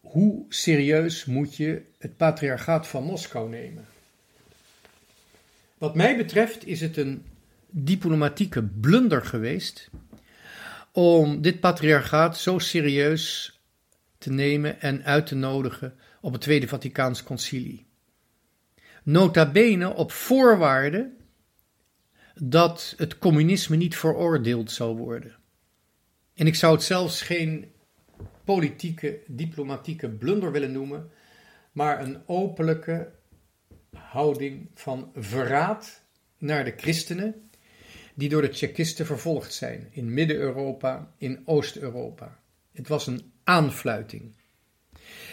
hoe 0.01 0.45
serieus 0.49 1.25
moet 1.25 1.57
je 1.57 1.83
het 1.99 2.17
patriarchaat 2.17 2.87
van 2.87 3.05
Moskou 3.05 3.49
nemen? 3.49 3.87
Wat 5.79 5.95
mij 5.95 6.17
betreft 6.17 6.67
is 6.67 6.81
het 6.81 6.97
een 6.97 7.25
diplomatieke 7.71 8.63
blunder 8.63 9.25
geweest 9.25 9.91
om 10.93 11.43
dit 11.43 11.61
patriarchaat 11.61 12.39
zo 12.39 12.59
serieus 12.59 13.59
te 14.19 14.31
nemen 14.31 14.81
en 14.81 15.05
uit 15.05 15.27
te 15.27 15.35
nodigen 15.35 15.95
op 16.21 16.33
het 16.33 16.41
Tweede 16.41 16.69
Vaticaans 16.69 17.23
Concilie. 17.23 17.87
Nota 19.03 19.51
bene 19.51 19.95
op 19.95 20.13
voorwaarde 20.13 21.11
dat 22.35 22.95
het 22.97 23.19
communisme 23.19 23.77
niet 23.77 23.97
veroordeeld 23.97 24.71
zou 24.71 24.97
worden. 24.97 25.38
En 26.39 26.47
ik 26.47 26.55
zou 26.55 26.75
het 26.75 26.83
zelfs 26.83 27.23
geen 27.23 27.73
politieke, 28.45 29.21
diplomatieke 29.27 30.09
blunder 30.09 30.53
willen 30.53 30.73
noemen, 30.73 31.11
maar 31.73 32.03
een 32.03 32.23
openlijke 32.27 33.11
houding 33.95 34.71
van 34.75 35.13
verraad 35.15 36.03
naar 36.39 36.65
de 36.65 36.75
christenen 36.77 37.51
die 38.15 38.29
door 38.29 38.43
de 38.43 38.49
Tsjechisten 38.49 39.07
vervolgd 39.07 39.55
zijn 39.55 39.89
in 39.91 40.15
Midden-Europa, 40.15 41.13
in 41.17 41.43
Oost-Europa. 41.45 42.41
Het 42.73 42.89
was 42.89 43.07
een 43.07 43.33
aanfluiting. 43.45 44.35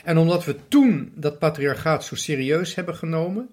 En 0.03 0.17
omdat 0.17 0.45
we 0.45 0.67
toen 0.67 1.11
dat 1.15 1.39
patriarchaat 1.39 2.05
zo 2.05 2.15
serieus 2.15 2.75
hebben 2.75 2.95
genomen, 2.95 3.49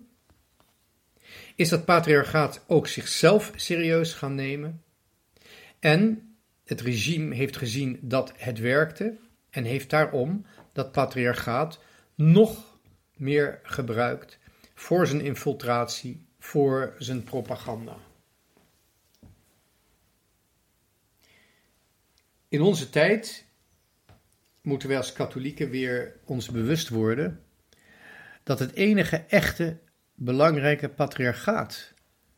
is 1.56 1.68
dat 1.68 1.84
patriarchaat 1.84 2.64
ook 2.66 2.86
zichzelf 2.86 3.52
serieus 3.56 4.12
gaan 4.14 4.34
nemen. 4.34 4.82
En 5.78 6.31
het 6.72 6.80
regime 6.80 7.34
heeft 7.34 7.56
gezien 7.56 7.98
dat 8.02 8.32
het 8.36 8.58
werkte 8.58 9.18
en 9.50 9.64
heeft 9.64 9.90
daarom 9.90 10.46
dat 10.72 10.92
patriarchaat 10.92 11.80
nog 12.14 12.78
meer 13.16 13.60
gebruikt 13.62 14.38
voor 14.74 15.06
zijn 15.06 15.20
infiltratie, 15.20 16.26
voor 16.38 16.94
zijn 16.98 17.24
propaganda. 17.24 17.96
In 22.48 22.60
onze 22.60 22.90
tijd 22.90 23.46
moeten 24.62 24.88
wij 24.88 24.96
als 24.96 25.12
katholieken 25.12 25.70
weer 25.70 26.20
ons 26.24 26.50
bewust 26.50 26.88
worden 26.88 27.44
dat 28.42 28.58
het 28.58 28.72
enige 28.72 29.16
echte 29.16 29.78
belangrijke 30.14 30.88
patriarchaat 30.88 31.92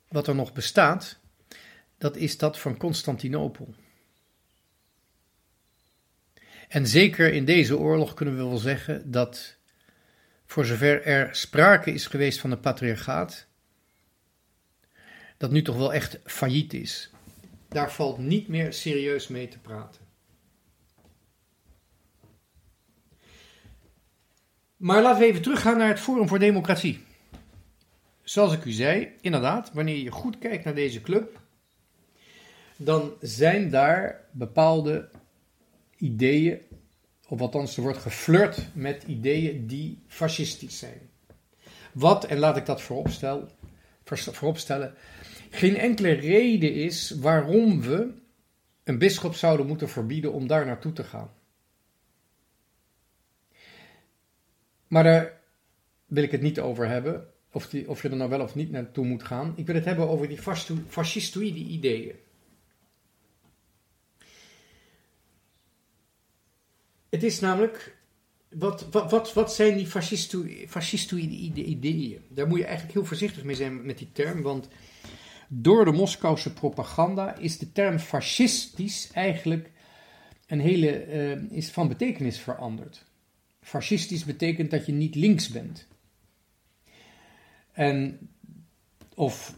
wat 0.09 0.26
er 0.26 0.35
nog 0.35 0.53
bestaat, 0.53 1.19
dat 1.99 2.17
is 2.17 2.38
dat 2.38 2.59
van 2.59 2.76
Constantinopel. 2.76 3.75
En 6.68 6.87
zeker 6.87 7.33
in 7.33 7.44
deze 7.44 7.78
oorlog 7.78 8.14
kunnen 8.14 8.37
we 8.37 8.42
wel 8.42 8.56
zeggen 8.56 9.11
dat, 9.11 9.56
voor 10.47 10.64
zover 10.64 11.02
er 11.02 11.37
sprake 11.37 11.92
is 11.92 12.06
geweest 12.06 12.40
van 12.40 12.50
een 12.50 12.61
patriarchaat, 12.61 13.47
dat 15.37 15.50
nu 15.50 15.62
toch 15.62 15.76
wel 15.76 15.92
echt 15.92 16.18
failliet 16.25 16.73
is. 16.73 17.11
Daar 17.68 17.92
valt 17.92 18.18
niet 18.18 18.49
meer 18.49 18.73
serieus 18.73 19.28
mee 19.28 19.49
te 19.49 19.59
praten. 19.59 20.02
Maar 24.76 25.02
laten 25.02 25.21
we 25.21 25.26
even 25.26 25.42
teruggaan 25.42 25.78
naar 25.78 25.88
het 25.88 26.00
Forum 26.00 26.28
voor 26.28 26.38
Democratie. 26.38 27.04
Zoals 28.23 28.52
ik 28.52 28.64
u 28.64 28.71
zei, 28.71 29.12
inderdaad, 29.21 29.73
wanneer 29.73 29.97
je 29.97 30.11
goed 30.11 30.38
kijkt 30.38 30.64
naar 30.64 30.75
deze 30.75 31.00
club, 31.00 31.40
dan 32.76 33.12
zijn 33.21 33.71
daar 33.71 34.21
bepaalde 34.30 35.09
ideeën, 36.04 36.58
of 37.28 37.40
althans 37.40 37.76
er 37.76 37.82
wordt 37.82 37.99
geflirt 37.99 38.68
met 38.75 39.02
ideeën 39.02 39.66
die 39.66 40.02
fascistisch 40.06 40.79
zijn. 40.79 41.11
Wat, 41.92 42.24
en 42.24 42.38
laat 42.38 42.57
ik 42.57 42.66
dat 42.66 42.83
vooropstellen, 42.83 43.48
vooropstellen 44.05 44.94
geen 45.50 45.76
enkele 45.76 46.12
reden 46.12 46.74
is 46.74 47.11
waarom 47.11 47.83
we 47.83 48.12
een 48.85 48.98
bisschop 48.98 49.35
zouden 49.35 49.66
moeten 49.66 49.88
verbieden 49.88 50.33
om 50.33 50.46
daar 50.46 50.66
naartoe 50.66 50.92
te 50.92 51.05
gaan. 51.05 51.31
Maar 54.87 55.05
daar 55.05 55.40
wil 56.07 56.22
ik 56.22 56.31
het 56.31 56.42
niet 56.42 56.61
over 56.61 56.88
hebben, 56.88 57.26
of, 57.52 57.68
die, 57.68 57.88
of 57.88 58.02
je 58.02 58.09
er 58.09 58.16
nou 58.16 58.31
wel 58.31 58.40
of 58.40 58.55
niet 58.55 58.70
naartoe 58.70 59.07
moet 59.07 59.22
gaan. 59.22 59.52
Ik 59.57 59.66
wil 59.66 59.74
het 59.74 59.85
hebben 59.85 60.09
over 60.09 60.29
die 60.29 60.38
fascistoïde 60.88 61.59
ideeën. 61.59 62.14
Het 67.14 67.22
is 67.22 67.40
namelijk, 67.40 67.96
wat, 68.48 68.88
wat, 68.90 69.33
wat, 69.33 69.55
zijn 69.55 69.77
die 69.77 69.87
fascistoïde 70.66 71.64
ideeën? 71.64 72.20
Daar 72.29 72.46
moet 72.46 72.59
je 72.59 72.64
eigenlijk 72.64 72.94
heel 72.94 73.05
voorzichtig 73.05 73.44
mee 73.44 73.57
zijn 73.57 73.87
met 73.87 73.98
die 73.98 74.12
term, 74.12 74.42
want 74.42 74.68
door 75.48 75.85
de 75.85 75.92
Moskouse 75.92 76.53
propaganda 76.53 77.37
is 77.37 77.59
de 77.59 77.72
term 77.72 77.98
fascistisch 77.98 79.11
eigenlijk 79.12 79.70
een 80.46 80.61
hele, 80.61 81.07
uh, 81.07 81.57
is 81.57 81.70
van 81.70 81.88
betekenis 81.88 82.38
veranderd. 82.38 83.05
Fascistisch 83.61 84.24
betekent 84.24 84.70
dat 84.70 84.87
je 84.87 84.92
niet 84.92 85.14
links 85.14 85.48
bent. 85.48 85.87
En, 87.72 88.29
of 89.14 89.55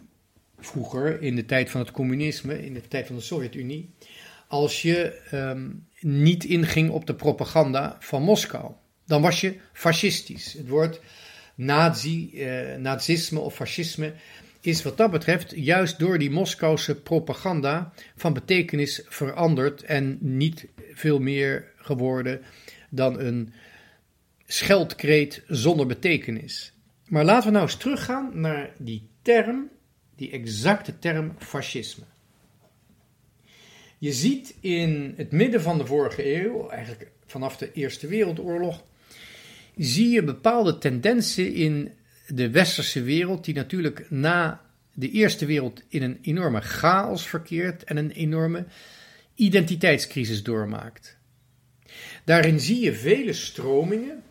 vroeger, 0.59 1.23
in 1.23 1.37
de 1.37 1.45
tijd 1.45 1.71
van 1.71 1.81
het 1.81 1.90
communisme, 1.90 2.64
in 2.64 2.75
de 2.75 2.88
tijd 2.88 3.07
van 3.07 3.16
de 3.16 3.23
Sovjet-Unie, 3.23 3.95
als 4.47 4.83
je 4.83 5.21
um, 5.33 5.87
niet 6.01 6.45
inging 6.45 6.91
op 6.91 7.07
de 7.07 7.15
propaganda 7.15 7.97
van 8.01 8.23
Moskou. 8.23 8.73
Dan 9.07 9.23
was 9.23 9.41
je 9.41 9.57
fascistisch. 9.73 10.53
Het 10.53 10.69
woord 10.69 11.01
nazi, 11.55 12.31
uh, 12.35 12.77
nazisme 12.77 13.41
of 13.41 13.55
fascisme 13.55 14.13
is 14.61 14.83
wat 14.83 14.97
dat 14.97 15.11
betreft 15.11 15.53
juist 15.57 15.99
door 15.99 16.19
die 16.19 16.31
Moskouse 16.31 16.95
propaganda 16.95 17.93
van 18.17 18.33
betekenis 18.33 19.03
veranderd 19.09 19.83
en 19.83 20.19
niet 20.21 20.67
veel 20.93 21.19
meer 21.19 21.73
geworden 21.77 22.43
dan 22.91 23.21
een 23.21 23.53
scheldkreet 24.47 25.43
zonder 25.47 25.87
betekenis. 25.87 26.73
Maar 27.09 27.25
laten 27.25 27.47
we 27.47 27.53
nou 27.53 27.65
eens 27.65 27.77
teruggaan 27.77 28.41
naar 28.41 28.71
die 28.79 29.09
term, 29.23 29.69
die 30.17 30.31
exacte 30.31 30.99
term 30.99 31.35
fascisme. 31.39 32.05
Je 33.99 34.13
ziet 34.13 34.55
in 34.61 35.15
het 35.17 35.33
midden 35.33 35.63
van 35.63 35.79
de 35.79 35.87
vorige 35.87 36.45
eeuw, 36.45 36.69
eigenlijk 36.69 37.11
vanaf 37.27 37.57
de 37.57 37.73
Eerste 37.73 38.07
Wereldoorlog, 38.07 38.85
zie 39.77 40.09
je 40.09 40.23
bepaalde 40.23 40.79
tendensen 40.79 41.55
in 41.55 41.93
de 42.29 42.51
westerse 42.51 43.03
wereld, 43.03 43.45
die 43.45 43.55
natuurlijk 43.55 44.11
na 44.11 44.61
de 44.95 45.11
Eerste 45.11 45.47
Wereld 45.47 45.83
in 45.89 46.03
een 46.03 46.19
enorme 46.23 46.61
chaos 46.61 47.27
verkeert 47.27 47.85
en 47.85 47.97
een 47.97 48.11
enorme 48.11 48.67
identiteitscrisis 49.35 50.43
doormaakt. 50.43 51.17
Daarin 52.25 52.61
zie 52.61 52.81
je 52.81 52.95
vele 52.95 53.33
stromingen 53.33 54.23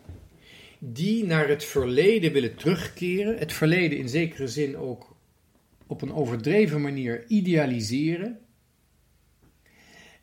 die 0.78 1.24
naar 1.24 1.48
het 1.48 1.64
verleden 1.64 2.32
willen 2.32 2.54
terugkeren, 2.54 3.38
het 3.38 3.52
verleden 3.52 3.98
in 3.98 4.08
zekere 4.08 4.48
zin 4.48 4.76
ook 4.76 5.16
op 5.86 6.02
een 6.02 6.12
overdreven 6.12 6.80
manier 6.80 7.24
idealiseren 7.28 8.38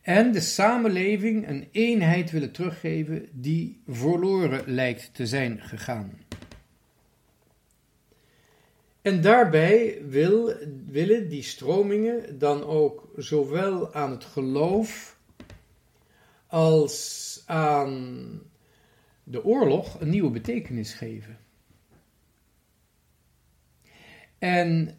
en 0.03 0.31
de 0.31 0.41
samenleving 0.41 1.47
een 1.47 1.67
eenheid 1.71 2.31
willen 2.31 2.51
teruggeven 2.51 3.29
die 3.31 3.81
verloren 3.87 4.73
lijkt 4.73 5.13
te 5.13 5.27
zijn 5.27 5.61
gegaan. 5.61 6.19
En 9.01 9.21
daarbij 9.21 10.01
wil, 10.07 10.53
willen 10.85 11.29
die 11.29 11.43
stromingen 11.43 12.39
dan 12.39 12.63
ook 12.63 13.11
zowel 13.15 13.93
aan 13.93 14.11
het 14.11 14.23
geloof 14.23 15.17
als 16.47 17.43
aan 17.45 18.41
de 19.23 19.43
oorlog 19.43 19.99
een 19.99 20.09
nieuwe 20.09 20.29
betekenis 20.31 20.93
geven. 20.93 21.37
En 24.39 24.97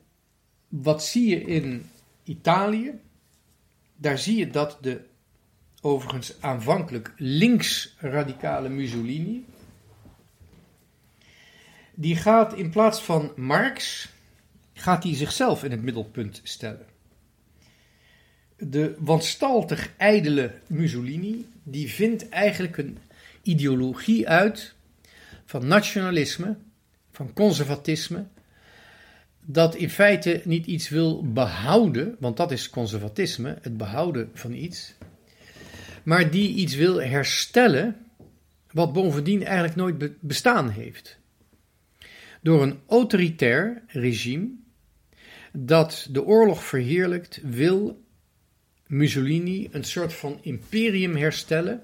wat 0.69 1.05
zie 1.05 1.29
je 1.29 1.41
in 1.41 1.91
Italië? 2.23 3.01
Daar 4.05 4.19
zie 4.19 4.37
je 4.37 4.51
dat 4.51 4.79
de 4.81 5.01
overigens 5.81 6.41
aanvankelijk 6.41 7.13
links-radicale 7.17 8.69
Mussolini, 8.69 9.45
die 11.95 12.17
gaat 12.17 12.55
in 12.55 12.71
plaats 12.71 13.03
van 13.03 13.33
Marx, 13.37 14.09
gaat 14.73 15.03
hij 15.03 15.15
zichzelf 15.15 15.65
in 15.65 15.71
het 15.71 15.83
middelpunt 15.83 16.41
stellen. 16.43 16.87
De 18.57 18.95
wanstaltig 18.99 19.91
ijdele 19.97 20.55
Mussolini, 20.67 21.47
die 21.63 21.91
vindt 21.91 22.29
eigenlijk 22.29 22.77
een 22.77 22.99
ideologie 23.43 24.29
uit 24.29 24.75
van 25.45 25.67
nationalisme, 25.67 26.57
van 27.11 27.33
conservatisme, 27.33 28.27
dat 29.45 29.75
in 29.75 29.91
feite 29.91 30.41
niet 30.45 30.67
iets 30.67 30.89
wil 30.89 31.33
behouden, 31.33 32.17
want 32.19 32.37
dat 32.37 32.51
is 32.53 32.71
conservatisme, 32.71 33.59
het 33.63 33.77
behouden 33.77 34.31
van 34.35 34.53
iets, 34.53 34.95
maar 36.03 36.31
die 36.31 36.55
iets 36.55 36.75
wil 36.75 37.03
herstellen 37.03 37.97
wat 38.71 38.93
bovendien 38.93 39.45
eigenlijk 39.45 39.77
nooit 39.77 40.21
bestaan 40.21 40.71
heeft. 40.71 41.19
Door 42.43 42.63
een 42.63 42.79
autoritair 42.87 43.83
regime 43.87 44.49
dat 45.53 46.09
de 46.11 46.25
oorlog 46.25 46.65
verheerlijkt, 46.65 47.41
wil 47.43 48.05
Mussolini 48.87 49.69
een 49.71 49.85
soort 49.85 50.13
van 50.13 50.39
imperium 50.43 51.17
herstellen. 51.17 51.83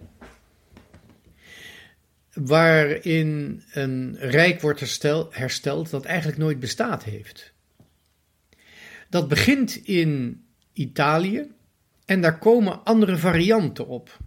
Waarin 2.35 3.63
een 3.73 4.17
rijk 4.19 4.61
wordt 4.61 5.01
hersteld 5.31 5.91
dat 5.91 6.05
eigenlijk 6.05 6.39
nooit 6.39 6.61
bestaat 6.61 7.05
heeft. 7.05 7.53
Dat 9.09 9.29
begint 9.29 9.77
in 9.77 10.45
Italië 10.73 11.51
en 12.05 12.21
daar 12.21 12.39
komen 12.39 12.85
andere 12.85 13.17
varianten 13.17 13.87
op. 13.87 14.19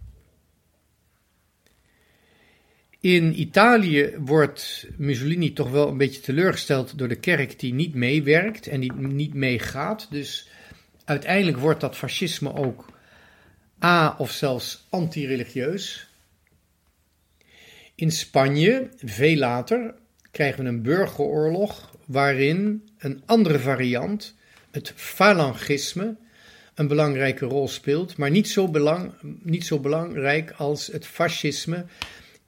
In 3.00 3.40
Italië 3.40 4.14
wordt 4.18 4.86
Mussolini 4.96 5.52
toch 5.52 5.70
wel 5.70 5.88
een 5.88 5.96
beetje 5.96 6.20
teleurgesteld 6.20 6.98
door 6.98 7.08
de 7.08 7.20
kerk 7.20 7.58
die 7.58 7.74
niet 7.74 7.94
meewerkt 7.94 8.66
en 8.66 8.80
die 8.80 8.92
niet 8.92 9.34
meegaat. 9.34 10.06
Dus 10.10 10.48
uiteindelijk 11.04 11.58
wordt 11.58 11.80
dat 11.80 11.96
fascisme 11.96 12.54
ook 12.54 12.92
a 13.82 14.14
of 14.18 14.30
zelfs 14.30 14.86
anti-religieus. 14.88 16.08
In 17.94 18.10
Spanje, 18.10 18.88
veel 18.96 19.36
later, 19.36 19.94
krijgen 20.30 20.62
we 20.62 20.68
een 20.68 20.82
burgeroorlog 20.82 21.94
waarin 22.06 22.88
een 22.98 23.22
andere 23.26 23.58
variant, 23.58 24.34
het 24.70 24.92
falangisme, 24.96 26.16
een 26.74 26.88
belangrijke 26.88 27.46
rol 27.46 27.68
speelt, 27.68 28.16
maar 28.16 28.30
niet 28.30 28.48
zo, 28.48 28.68
belang, 28.68 29.12
niet 29.42 29.66
zo 29.66 29.78
belangrijk 29.78 30.50
als 30.50 30.86
het 30.86 31.06
fascisme 31.06 31.84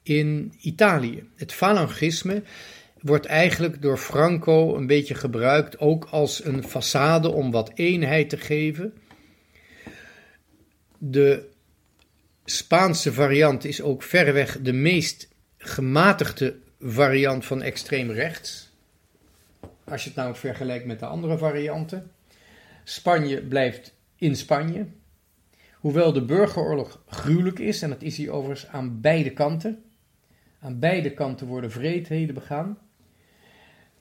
in 0.03 0.53
Italië. 0.61 1.29
Het 1.37 1.53
falangisme 1.53 2.43
wordt 3.01 3.27
eigenlijk 3.27 3.83
door 3.83 3.99
Franco 3.99 4.77
een 4.77 4.87
beetje 4.87 5.15
gebruikt 5.15 5.79
ook 5.79 6.05
als 6.11 6.45
een 6.45 6.65
façade 6.65 7.35
om 7.35 7.51
wat 7.51 7.71
eenheid 7.75 8.29
te 8.29 8.37
geven. 8.37 8.95
De 10.99 11.49
Spaanse 12.45 13.13
variant 13.13 13.65
is 13.65 13.83
ook 13.83 14.03
verreweg 14.03 14.61
de 14.61 14.73
meest 14.73 15.29
gematigde 15.69 16.57
variant 16.81 17.45
van 17.45 17.63
extreem 17.63 18.11
rechts. 18.11 18.71
Als 19.85 20.03
je 20.03 20.09
het 20.09 20.19
nou 20.19 20.37
vergelijkt 20.37 20.87
met 20.87 20.99
de 20.99 21.07
andere 21.07 21.39
varianten. 21.39 22.11
Spanje 22.85 23.43
blijft 23.43 23.95
in 24.17 24.37
Spanje. 24.37 24.87
Hoewel 25.75 26.13
de 26.13 26.25
burgeroorlog 26.25 27.03
gruwelijk 27.09 27.59
is, 27.59 27.83
en 27.83 27.89
dat 27.89 28.03
is 28.03 28.17
hier 28.17 28.31
overigens 28.31 28.71
aan 28.71 29.01
beide 29.01 29.31
kanten. 29.31 29.85
Aan 30.61 30.79
beide 30.79 31.11
kanten 31.11 31.47
worden 31.47 31.71
vreedheden 31.71 32.35
begaan. 32.35 32.79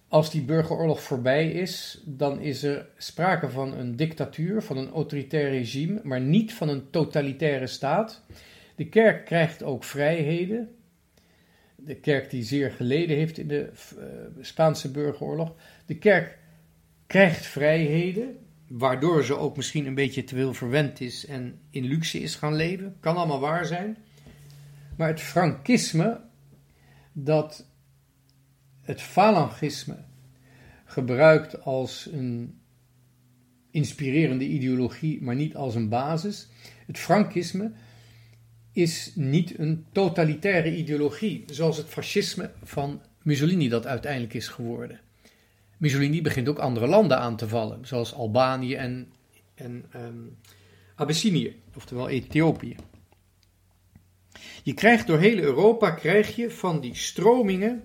Als 0.08 0.32
die 0.32 0.41
burgeroorlog 0.41 1.01
voorbij 1.01 1.51
is, 1.51 2.01
dan 2.06 2.39
is 2.39 2.63
er 2.63 2.88
sprake 2.97 3.49
van 3.49 3.73
een 3.73 3.95
dictatuur, 3.95 4.62
van 4.62 4.78
een 4.78 4.91
autoritair 4.91 5.49
regime, 5.49 5.99
maar 6.04 6.21
niet 6.21 6.54
van 6.54 6.69
een 6.69 6.89
totalitaire 6.89 7.67
staat. 7.67 8.21
De 8.75 8.89
kerk 8.89 9.25
krijgt 9.25 9.63
ook 9.63 9.84
vrijheden. 9.84 10.75
De 11.86 11.95
kerk 11.95 12.30
die 12.30 12.43
zeer 12.43 12.71
geleden 12.71 13.17
heeft 13.17 13.38
in 13.38 13.48
de 13.48 13.71
uh, 13.98 14.04
Spaanse 14.43 14.91
burgeroorlog. 14.91 15.56
De 15.86 15.98
kerk 15.98 16.38
krijgt 17.08 17.45
vrijheden, 17.45 18.38
waardoor 18.67 19.24
ze 19.24 19.38
ook 19.38 19.56
misschien 19.56 19.86
een 19.86 19.95
beetje 19.95 20.24
te 20.24 20.36
veel 20.36 20.54
verwend 20.54 21.02
is 21.02 21.26
en 21.26 21.60
in 21.69 21.86
luxe 21.86 22.19
is 22.19 22.36
gaan 22.36 22.56
leven. 22.56 22.95
Kan 23.00 23.15
allemaal 23.15 23.39
waar 23.39 23.65
zijn. 23.65 23.98
Maar 24.98 25.08
het 25.08 25.21
Frankisme 25.21 26.21
dat 27.13 27.65
het 28.82 29.02
falangisme 29.02 29.98
gebruikt 30.86 31.62
als 31.62 32.10
een 32.12 32.60
inspirerende 33.71 34.48
ideologie, 34.48 35.21
maar 35.21 35.36
niet 35.36 35.56
als 35.56 35.76
een 35.76 35.89
basis. 35.89 36.48
Het 36.86 36.98
Frankisme 36.98 37.71
is 38.75 39.11
niet 39.13 39.59
een 39.59 39.85
totalitaire 39.91 40.75
ideologie, 40.75 41.43
zoals 41.47 41.77
het 41.77 41.88
fascisme 41.88 42.51
van 42.63 43.01
Mussolini 43.21 43.69
dat 43.69 43.85
uiteindelijk 43.85 44.33
is 44.33 44.47
geworden. 44.47 44.99
Mussolini 45.77 46.21
begint 46.21 46.49
ook 46.49 46.59
andere 46.59 46.88
landen 46.88 47.19
aan 47.19 47.35
te 47.35 47.47
vallen, 47.47 47.88
zoals 47.88 48.13
Albanië 48.13 48.75
en, 48.75 49.07
en 49.53 49.85
um, 49.95 50.38
Abyssinië, 50.95 51.61
oftewel 51.75 52.09
Ethiopië. 52.09 52.75
Je 54.63 54.73
krijgt 54.73 55.07
door 55.07 55.19
heel 55.19 55.38
Europa 55.38 55.91
krijg 55.91 56.35
je 56.35 56.51
van 56.51 56.81
die 56.81 56.95
stromingen, 56.95 57.83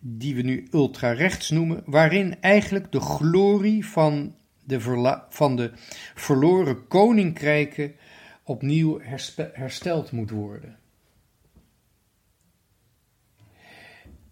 die 0.00 0.34
we 0.34 0.42
nu 0.42 0.66
ultrarechts 0.72 1.50
noemen, 1.50 1.82
waarin 1.86 2.40
eigenlijk 2.40 2.92
de 2.92 3.00
glorie 3.00 3.86
van 3.86 4.34
de, 4.64 4.80
van 5.28 5.56
de 5.56 5.70
verloren 6.14 6.86
koninkrijken 6.86 7.94
opnieuw 8.46 9.00
hersteld 9.52 10.12
moet 10.12 10.30
worden. 10.30 10.78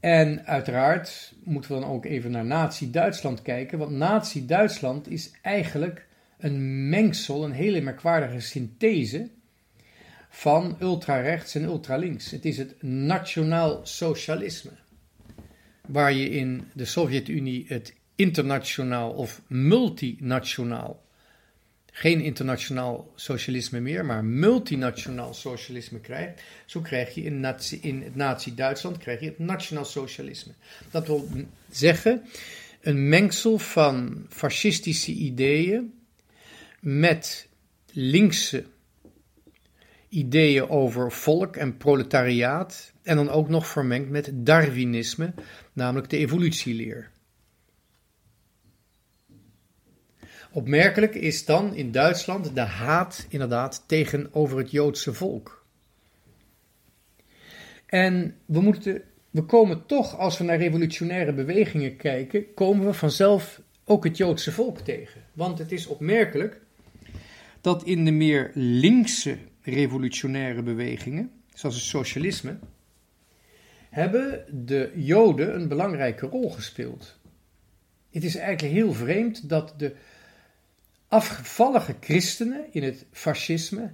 En 0.01 0.47
uiteraard 0.47 1.35
moeten 1.45 1.75
we 1.75 1.81
dan 1.81 1.91
ook 1.91 2.05
even 2.05 2.31
naar 2.31 2.45
Nazi-Duitsland 2.45 3.43
kijken, 3.43 3.79
want 3.79 3.91
Nazi-Duitsland 3.91 5.11
is 5.11 5.31
eigenlijk 5.43 6.07
een 6.39 6.89
mengsel, 6.89 7.45
een 7.45 7.53
hele 7.53 7.81
merkwaardige 7.81 8.41
synthese 8.41 9.31
van 10.29 10.77
ultrarechts 10.81 11.55
en 11.55 11.63
ultralinks. 11.63 12.31
Het 12.31 12.45
is 12.45 12.59
het 12.59 12.83
nationaal 12.83 13.81
socialisme, 13.87 14.73
waar 15.87 16.13
je 16.13 16.31
in 16.31 16.65
de 16.75 16.85
Sovjet-Unie 16.85 17.65
het 17.69 17.95
internationaal 18.15 19.13
of 19.13 19.43
multinationaal, 19.47 21.04
geen 21.97 22.21
internationaal 22.21 23.13
socialisme 23.15 23.81
meer, 23.81 24.05
maar 24.05 24.25
multinationaal 24.25 25.35
socialisme 25.35 26.01
krijgt. 26.01 26.43
Zo 26.67 26.81
krijg 26.81 27.15
je 27.15 27.23
in, 27.23 27.41
nazi, 27.41 27.79
in 27.83 28.03
het 28.03 28.15
nazi-Duitsland 28.15 28.99
krijg 28.99 29.21
je 29.21 29.27
het 29.27 29.39
nationaal 29.39 29.85
socialisme. 29.85 30.53
Dat 30.91 31.07
wil 31.07 31.29
zeggen 31.71 32.23
een 32.81 33.09
mengsel 33.09 33.59
van 33.59 34.27
fascistische 34.29 35.13
ideeën 35.13 35.95
met 36.81 37.49
linkse 37.93 38.65
ideeën 40.09 40.69
over 40.69 41.13
volk 41.13 41.57
en 41.57 41.77
proletariaat 41.77 42.93
en 43.03 43.17
dan 43.17 43.31
ook 43.31 43.49
nog 43.49 43.67
vermengd 43.67 44.11
met 44.11 44.31
Darwinisme, 44.33 45.35
namelijk 45.73 46.11
de 46.11 46.17
evolutieleer. 46.17 47.11
Opmerkelijk 50.55 51.15
is 51.15 51.45
dan 51.45 51.75
in 51.75 51.93
Duitsland 51.93 52.55
de 52.55 52.61
haat 52.61 53.27
inderdaad 53.29 53.85
tegenover 53.87 54.59
het 54.59 54.71
Joodse 54.71 55.15
volk. 55.15 55.65
En 57.87 58.35
we, 58.45 58.61
moeten, 58.61 59.03
we 59.31 59.43
komen 59.43 59.87
toch, 59.87 60.19
als 60.19 60.39
we 60.39 60.45
naar 60.45 60.59
revolutionaire 60.59 61.33
bewegingen 61.33 61.97
kijken, 61.97 62.55
komen 62.55 62.87
we 62.87 62.93
vanzelf 62.93 63.61
ook 63.85 64.05
het 64.05 64.17
Joodse 64.17 64.53
volk 64.53 64.79
tegen. 64.79 65.21
Want 65.33 65.59
het 65.59 65.73
is 65.73 65.87
opmerkelijk 65.87 66.61
dat 67.61 67.85
in 67.85 68.05
de 68.05 68.11
meer 68.11 68.51
linkse 68.55 69.39
revolutionaire 69.63 70.63
bewegingen, 70.63 71.31
zoals 71.55 71.75
het 71.75 71.85
socialisme, 71.85 72.59
hebben 73.91 74.45
de 74.67 74.93
Joden 74.95 75.55
een 75.55 75.69
belangrijke 75.69 76.27
rol 76.27 76.51
gespeeld. 76.51 77.19
Het 78.11 78.25
is 78.25 78.37
eigenlijk 78.37 78.75
heel 78.75 78.93
vreemd 78.93 79.49
dat 79.49 79.75
de 79.77 79.95
afgevallige 81.09 81.97
christenen 82.01 82.73
in 82.73 82.83
het 82.83 83.07
fascisme 83.11 83.93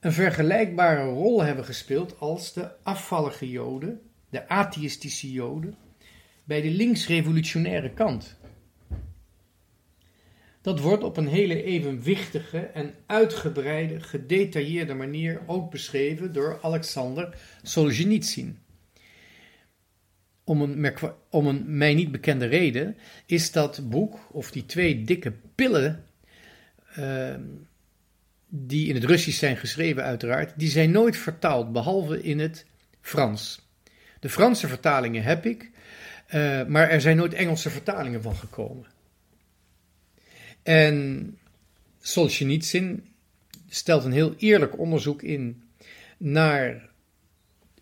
een 0.00 0.12
vergelijkbare 0.12 1.04
rol 1.04 1.42
hebben 1.42 1.64
gespeeld 1.64 2.18
als 2.18 2.52
de 2.52 2.70
afvallige 2.82 3.50
Joden, 3.50 4.00
de 4.30 4.48
atheïstische 4.48 5.32
Joden, 5.32 5.76
bij 6.44 6.60
de 6.60 6.70
linksrevolutionaire 6.70 7.90
kant. 7.90 8.36
Dat 10.60 10.80
wordt 10.80 11.02
op 11.02 11.16
een 11.16 11.26
hele 11.26 11.62
evenwichtige 11.62 12.58
en 12.58 12.94
uitgebreide, 13.06 14.00
gedetailleerde 14.00 14.94
manier 14.94 15.40
ook 15.46 15.70
beschreven 15.70 16.32
door 16.32 16.58
Alexander 16.62 17.38
Solzhenitsyn. 17.62 18.58
Om 20.48 20.60
een, 20.62 20.94
om 21.30 21.46
een 21.46 21.76
mij 21.76 21.94
niet 21.94 22.10
bekende 22.10 22.46
reden 22.46 22.96
is 23.26 23.52
dat 23.52 23.80
boek, 23.88 24.28
of 24.30 24.50
die 24.50 24.66
twee 24.66 25.02
dikke 25.02 25.32
pillen, 25.54 26.04
uh, 26.98 27.34
die 28.48 28.88
in 28.88 28.94
het 28.94 29.04
Russisch 29.04 29.38
zijn 29.38 29.56
geschreven 29.56 30.02
uiteraard, 30.02 30.52
die 30.56 30.68
zijn 30.68 30.90
nooit 30.90 31.16
vertaald, 31.16 31.72
behalve 31.72 32.22
in 32.22 32.38
het 32.38 32.66
Frans. 33.00 33.68
De 34.20 34.28
Franse 34.28 34.68
vertalingen 34.68 35.22
heb 35.22 35.46
ik, 35.46 35.70
uh, 36.34 36.64
maar 36.66 36.90
er 36.90 37.00
zijn 37.00 37.16
nooit 37.16 37.34
Engelse 37.34 37.70
vertalingen 37.70 38.22
van 38.22 38.36
gekomen. 38.36 38.86
En 40.62 41.38
Solzhenitsyn, 42.00 43.06
stelt 43.68 44.04
een 44.04 44.12
heel 44.12 44.34
eerlijk 44.38 44.78
onderzoek 44.78 45.22
in 45.22 45.62
naar 46.16 46.88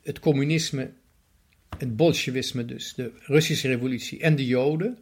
het 0.02 0.18
communisme, 0.18 0.90
het 1.78 1.96
bolsjewisme 1.96 2.64
dus, 2.64 2.94
de 2.94 3.12
Russische 3.18 3.68
revolutie 3.68 4.20
en 4.20 4.36
de 4.36 4.46
Joden. 4.46 4.98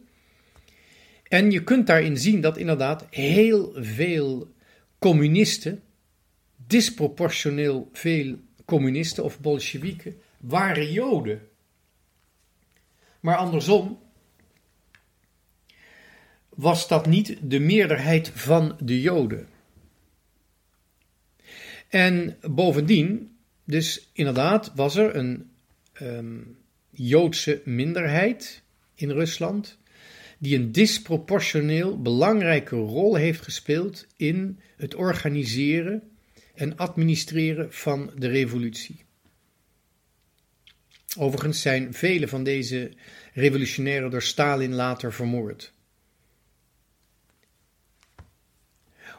En 1.27 1.51
je 1.51 1.63
kunt 1.63 1.87
daarin 1.87 2.17
zien 2.17 2.41
dat 2.41 2.57
inderdaad 2.57 3.07
heel 3.09 3.73
veel 3.75 4.53
communisten, 4.99 5.83
disproportioneel 6.67 7.89
veel 7.93 8.39
communisten 8.65 9.23
of 9.23 9.39
bolsjewieken, 9.39 10.15
waren 10.39 10.91
Joden. 10.91 11.47
Maar 13.19 13.35
andersom 13.35 13.99
was 16.49 16.87
dat 16.87 17.05
niet 17.05 17.37
de 17.41 17.59
meerderheid 17.59 18.29
van 18.29 18.77
de 18.79 19.01
Joden. 19.01 19.47
En 21.89 22.37
bovendien, 22.49 23.37
dus 23.63 24.09
inderdaad, 24.13 24.71
was 24.75 24.95
er 24.95 25.15
een 25.15 25.51
um, 26.01 26.57
Joodse 26.95 27.61
minderheid 27.65 28.63
in 28.95 29.11
Rusland 29.11 29.77
die 30.37 30.57
een 30.57 30.71
disproportioneel 30.71 32.01
belangrijke 32.01 32.75
rol 32.75 33.15
heeft 33.15 33.41
gespeeld 33.41 34.07
in 34.17 34.59
het 34.77 34.95
organiseren 34.95 36.11
en 36.53 36.77
administreren 36.77 37.73
van 37.73 38.11
de 38.17 38.27
revolutie. 38.27 39.03
Overigens 41.17 41.61
zijn 41.61 41.93
vele 41.93 42.27
van 42.27 42.43
deze 42.43 42.91
revolutionairen 43.33 44.11
door 44.11 44.21
Stalin 44.21 44.73
later 44.73 45.13
vermoord. 45.13 45.73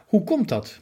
Hoe 0.07 0.23
komt 0.23 0.49
dat? 0.49 0.81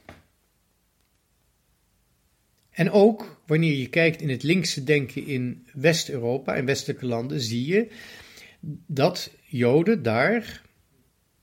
En 2.76 2.92
ook 2.92 3.42
wanneer 3.46 3.76
je 3.76 3.90
kijkt 3.90 4.22
in 4.22 4.30
het 4.30 4.44
linkse 4.44 4.84
denken 4.84 5.26
in 5.28 5.68
West-Europa 5.74 6.56
en 6.56 6.66
westelijke 6.66 7.06
landen, 7.06 7.42
zie 7.42 7.66
je 7.66 7.88
dat 8.86 9.32
Joden 9.42 10.04
daar, 10.04 10.62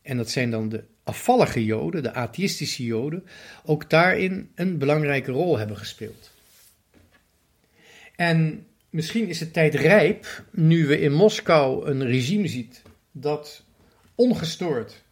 en 0.03 0.17
dat 0.17 0.31
zijn 0.31 0.51
dan 0.51 0.69
de 0.69 0.85
afvallige 1.03 1.65
Joden, 1.65 2.03
de 2.03 2.13
atheïstische 2.13 2.85
Joden, 2.85 3.25
ook 3.65 3.91
daarin 3.91 4.51
een 4.55 4.79
belangrijke 4.79 5.31
rol 5.31 5.59
hebben 5.59 5.77
gespeeld. 5.77 6.31
En 8.17 8.67
misschien 8.91 9.29
is 9.29 9.41
het 9.41 9.53
tijd 9.53 9.75
rijp, 9.75 10.45
nu 10.51 10.87
we 10.87 11.01
in 11.01 11.13
Moskou 11.13 11.87
een 11.87 12.07
regime 12.07 12.49
ziet 12.49 12.83
dat 13.13 13.65
ongestoord 14.15 15.03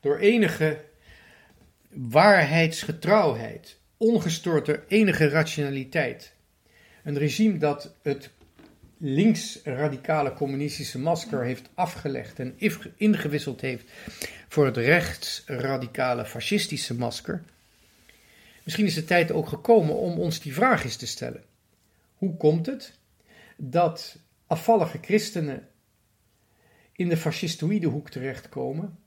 door 0.00 0.18
enige 0.18 0.80
waarheidsgetrouwheid, 1.88 3.78
ongestoord 4.04 4.66
door 4.66 4.84
enige 4.88 5.28
rationaliteit, 5.28 6.32
een 7.04 7.18
regime 7.18 7.58
dat 7.58 7.94
het 8.02 8.30
links-radicale 8.98 10.32
communistische 10.32 10.98
masker 10.98 11.44
heeft 11.44 11.68
afgelegd 11.74 12.38
en 12.38 12.54
ingewisseld 12.96 13.60
heeft 13.60 13.90
voor 14.48 14.64
het 14.64 14.76
rechtsradicale 14.76 16.24
fascistische 16.24 16.94
masker. 16.94 17.42
Misschien 18.62 18.86
is 18.86 18.94
de 18.94 19.04
tijd 19.04 19.32
ook 19.32 19.48
gekomen 19.48 19.96
om 19.96 20.18
ons 20.18 20.40
die 20.40 20.54
vraag 20.54 20.84
eens 20.84 20.96
te 20.96 21.06
stellen. 21.06 21.42
Hoe 22.14 22.36
komt 22.36 22.66
het 22.66 22.98
dat 23.56 24.16
afvallige 24.46 24.98
christenen 25.02 25.68
in 26.92 27.08
de 27.08 27.16
fascistoïde 27.16 27.86
hoek 27.86 28.10
terechtkomen 28.10 28.98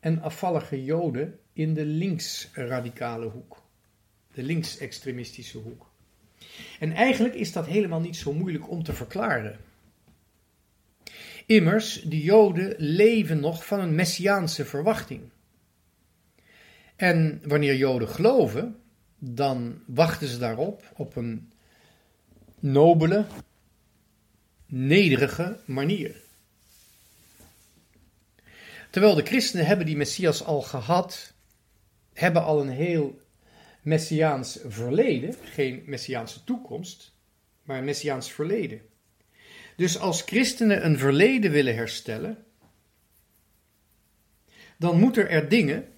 en 0.00 0.22
afvallige 0.22 0.84
joden 0.84 1.38
in 1.52 1.74
de 1.74 1.84
linksradicale 1.84 3.26
hoek, 3.26 3.62
de 4.34 4.42
linksextremistische 4.42 5.58
hoek? 5.58 5.90
En 6.78 6.92
eigenlijk 6.92 7.34
is 7.34 7.52
dat 7.52 7.66
helemaal 7.66 8.00
niet 8.00 8.16
zo 8.16 8.32
moeilijk 8.32 8.70
om 8.70 8.82
te 8.82 8.92
verklaren. 8.92 9.58
Immers, 11.46 12.02
de 12.02 12.22
Joden 12.22 12.74
leven 12.78 13.40
nog 13.40 13.66
van 13.66 13.80
een 13.80 13.94
messiaanse 13.94 14.64
verwachting. 14.64 15.20
En 16.96 17.40
wanneer 17.44 17.76
Joden 17.76 18.08
geloven, 18.08 18.76
dan 19.18 19.82
wachten 19.86 20.28
ze 20.28 20.38
daarop 20.38 20.92
op 20.96 21.16
een 21.16 21.52
nobele, 22.58 23.26
nederige 24.66 25.58
manier. 25.64 26.14
Terwijl 28.90 29.14
de 29.14 29.26
christenen 29.26 29.66
hebben 29.66 29.86
die 29.86 29.96
Messias 29.96 30.44
al 30.44 30.62
gehad, 30.62 31.32
hebben 32.12 32.44
al 32.44 32.60
een 32.60 32.68
heel 32.68 33.20
messiaans 33.82 34.58
verleden, 34.66 35.34
geen 35.44 35.82
messiaanse 35.86 36.44
toekomst, 36.44 37.12
maar 37.62 37.78
een 37.78 37.84
messiaans 37.84 38.32
verleden. 38.32 38.80
Dus 39.76 39.98
als 39.98 40.22
christenen 40.22 40.84
een 40.84 40.98
verleden 40.98 41.50
willen 41.50 41.74
herstellen, 41.74 42.44
dan 44.76 44.98
moeten 44.98 45.28
er 45.28 45.48
dingen 45.48 45.88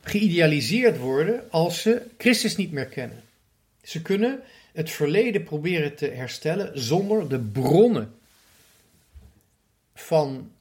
geïdealiseerd 0.00 0.98
worden 0.98 1.50
als 1.50 1.82
ze 1.82 2.06
Christus 2.18 2.56
niet 2.56 2.72
meer 2.72 2.86
kennen. 2.86 3.22
Ze 3.82 4.02
kunnen 4.02 4.42
het 4.72 4.90
verleden 4.90 5.42
proberen 5.42 5.94
te 5.94 6.06
herstellen 6.06 6.80
zonder 6.80 7.28
de 7.28 7.40
bronnen 7.40 8.14
van 9.94 10.52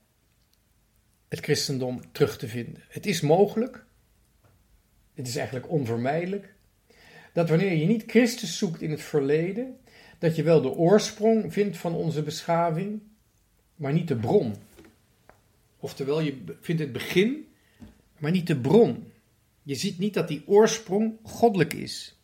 het 1.28 1.40
christendom 1.40 2.02
terug 2.12 2.38
te 2.38 2.48
vinden. 2.48 2.84
Het 2.88 3.06
is 3.06 3.22
mogelijk, 3.22 3.86
het 5.14 5.28
is 5.28 5.36
eigenlijk 5.36 5.70
onvermijdelijk, 5.70 6.54
dat 7.34 7.50
wanneer 7.50 7.74
je 7.74 7.86
niet 7.86 8.04
Christus 8.08 8.58
zoekt 8.58 8.82
in 8.82 8.92
het 8.92 9.02
verleden, 9.02 9.78
dat 10.20 10.36
je 10.36 10.44
wel 10.44 10.62
de 10.62 10.72
oorsprong 10.72 11.54
vindt 11.54 11.78
van 11.78 11.94
onze 11.94 12.24
beschaving, 12.24 13.02
maar 13.76 13.94
niet 13.94 14.08
de 14.08 14.16
bron. 14.16 14.56
Oftewel, 15.80 16.22
je 16.22 16.44
vindt 16.62 16.82
het 16.82 16.92
begin, 16.92 17.48
maar 18.18 18.32
niet 18.32 18.48
de 18.48 18.60
bron. 18.60 19.12
Je 19.64 19.76
ziet 19.76 20.00
niet 20.00 20.14
dat 20.14 20.28
die 20.28 20.44
oorsprong 20.46 21.18
goddelijk 21.24 21.74
is. 21.74 22.18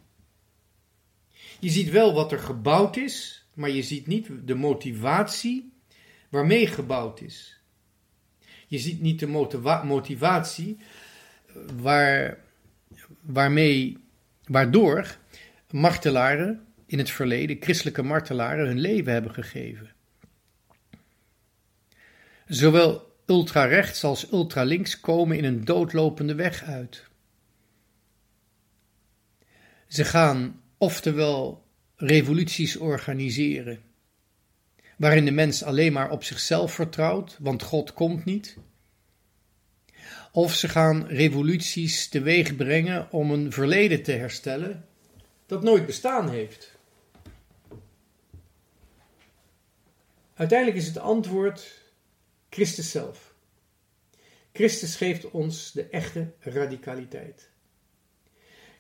Je 1.60 1.69
ziet 1.69 1.89
wel 1.89 2.13
wat 2.13 2.32
er 2.32 2.39
gebouwd 2.39 2.97
is, 2.97 3.45
maar 3.54 3.69
je 3.69 3.84
ziet 3.84 4.08
niet 4.08 4.30
de 4.45 4.56
motivatie 4.56 5.73
waarmee 6.30 6.67
gebouwd 6.67 7.21
is. 7.21 7.60
Je 8.67 8.80
ziet 8.80 9.02
niet 9.02 9.19
de 9.19 9.28
motivatie 9.84 10.78
waar, 11.82 12.38
waarmee, 13.31 13.97
waardoor 14.43 15.17
martelaren 15.69 16.65
in 16.85 16.97
het 16.97 17.09
verleden, 17.09 17.57
christelijke 17.59 18.01
martelaren, 18.01 18.67
hun 18.67 18.79
leven 18.79 19.13
hebben 19.13 19.33
gegeven. 19.33 19.91
Zowel 22.47 23.15
ultrarechts 23.25 24.03
als 24.03 24.31
ultralinks 24.31 24.99
komen 24.99 25.37
in 25.37 25.43
een 25.43 25.65
doodlopende 25.65 26.35
weg 26.35 26.63
uit. 26.63 27.07
Ze 29.87 30.05
gaan 30.05 30.61
oftewel 30.77 31.67
revoluties 31.95 32.77
organiseren, 32.77 33.79
waarin 34.97 35.25
de 35.25 35.31
mens 35.31 35.63
alleen 35.63 35.93
maar 35.93 36.11
op 36.11 36.23
zichzelf 36.23 36.73
vertrouwt, 36.73 37.37
want 37.39 37.63
God 37.63 37.93
komt 37.93 38.25
niet. 38.25 38.57
Of 40.31 40.55
ze 40.55 40.69
gaan 40.69 41.07
revoluties 41.07 42.07
teweeg 42.07 42.55
brengen 42.55 43.11
om 43.11 43.31
een 43.31 43.51
verleden 43.51 44.03
te 44.03 44.11
herstellen 44.11 44.87
dat 45.45 45.63
nooit 45.63 45.85
bestaan 45.85 46.29
heeft. 46.29 46.77
Uiteindelijk 50.33 50.79
is 50.79 50.87
het 50.87 50.97
antwoord 50.97 51.81
Christus 52.49 52.91
zelf. 52.91 53.33
Christus 54.53 54.95
geeft 54.95 55.31
ons 55.31 55.71
de 55.71 55.83
echte 55.83 56.33
radicaliteit. 56.39 57.49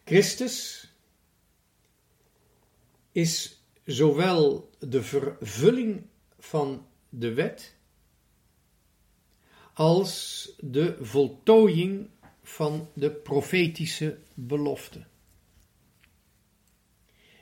Christus 0.05 0.87
is 3.11 3.63
zowel 3.85 4.69
de 4.79 5.03
vervulling 5.03 6.05
van 6.39 6.87
de 7.09 7.33
wet 7.33 7.75
als 9.79 10.49
de 10.57 10.97
voltooiing 11.01 12.09
van 12.43 12.89
de 12.93 13.11
profetische 13.11 14.17
belofte. 14.33 15.05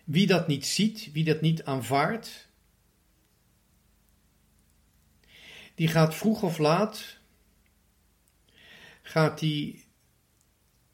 Wie 0.03 0.27
dat 0.27 0.47
niet 0.47 0.65
ziet, 0.65 1.11
wie 1.11 1.23
dat 1.23 1.41
niet 1.41 1.63
aanvaardt, 1.63 2.47
die 5.75 5.87
gaat 5.87 6.15
vroeg 6.15 6.43
of 6.43 6.57
laat, 6.57 7.17
gaat 9.01 9.39
die 9.39 9.85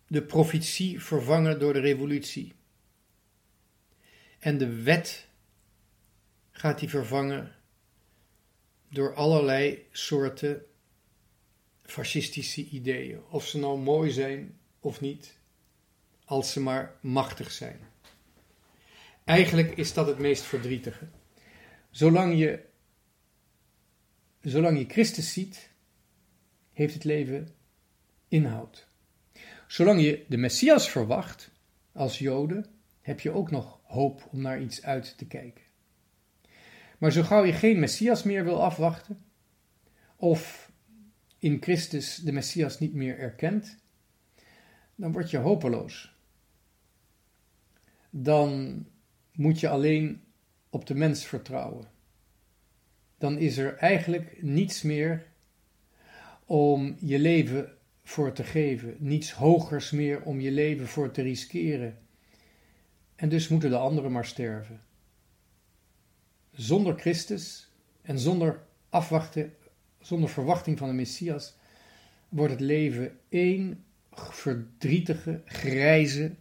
de 0.07 0.21
profetie 0.21 1.01
vervangen 1.01 1.59
door 1.59 1.73
de 1.73 1.79
revolutie. 1.79 2.53
En 4.39 4.57
de 4.57 4.81
wet 4.81 5.27
gaat 6.51 6.79
hij 6.79 6.89
vervangen 6.89 7.55
door 8.89 9.15
allerlei 9.15 9.87
soorten 9.91 10.65
fascistische 11.93 12.65
ideeën. 12.65 13.19
Of 13.29 13.47
ze 13.47 13.59
nou 13.59 13.79
mooi 13.79 14.11
zijn 14.11 14.57
of 14.79 15.01
niet. 15.01 15.41
als 16.25 16.51
ze 16.51 16.59
maar 16.59 16.95
machtig 17.01 17.51
zijn. 17.51 17.79
Eigenlijk 19.23 19.77
is 19.77 19.93
dat 19.93 20.07
het 20.07 20.17
meest 20.17 20.43
verdrietige. 20.43 21.07
Zolang 21.89 22.37
je, 22.37 22.65
zolang 24.41 24.77
je 24.77 24.85
Christus 24.85 25.33
ziet, 25.33 25.69
heeft 26.71 26.93
het 26.93 27.03
leven 27.03 27.55
inhoud. 28.27 28.87
Zolang 29.67 30.01
je 30.01 30.25
de 30.27 30.37
Messias 30.37 30.89
verwacht, 30.89 31.51
als 31.91 32.19
Joden, 32.19 32.65
heb 33.01 33.19
je 33.19 33.31
ook 33.31 33.51
nog 33.51 33.79
hoop 33.83 34.27
om 34.31 34.41
naar 34.41 34.61
iets 34.61 34.83
uit 34.83 35.17
te 35.17 35.25
kijken. 35.25 35.63
Maar 36.97 37.11
zo 37.11 37.23
gauw 37.23 37.43
je 37.43 37.53
geen 37.53 37.79
Messias 37.79 38.23
meer 38.23 38.43
wil 38.43 38.63
afwachten, 38.63 39.25
of 40.15 40.71
in 41.43 41.61
Christus 41.61 42.15
de 42.15 42.31
Messias 42.31 42.79
niet 42.79 42.93
meer 42.93 43.19
erkent, 43.19 43.77
dan 44.95 45.11
word 45.11 45.31
je 45.31 45.37
hopeloos. 45.37 46.15
Dan 48.09 48.85
moet 49.31 49.59
je 49.59 49.69
alleen 49.69 50.21
op 50.69 50.85
de 50.85 50.95
mens 50.95 51.25
vertrouwen. 51.25 51.87
Dan 53.17 53.37
is 53.37 53.57
er 53.57 53.77
eigenlijk 53.77 54.41
niets 54.41 54.81
meer 54.81 55.25
om 56.45 56.95
je 56.99 57.19
leven 57.19 57.77
voor 58.03 58.33
te 58.33 58.43
geven, 58.43 58.95
niets 58.99 59.31
hogers 59.31 59.91
meer 59.91 60.21
om 60.21 60.39
je 60.39 60.51
leven 60.51 60.87
voor 60.87 61.11
te 61.11 61.21
riskeren. 61.21 61.97
En 63.15 63.29
dus 63.29 63.47
moeten 63.47 63.69
de 63.69 63.77
anderen 63.77 64.11
maar 64.11 64.25
sterven. 64.25 64.81
Zonder 66.51 66.99
Christus 66.99 67.71
en 68.01 68.19
zonder 68.19 68.63
afwachten, 68.89 69.53
zonder 70.03 70.29
verwachting 70.29 70.77
van 70.77 70.87
de 70.87 70.93
Messias, 70.93 71.55
wordt 72.29 72.51
het 72.51 72.61
leven 72.61 73.19
één 73.29 73.83
verdrietige, 74.11 75.41
grijze, 75.45 76.35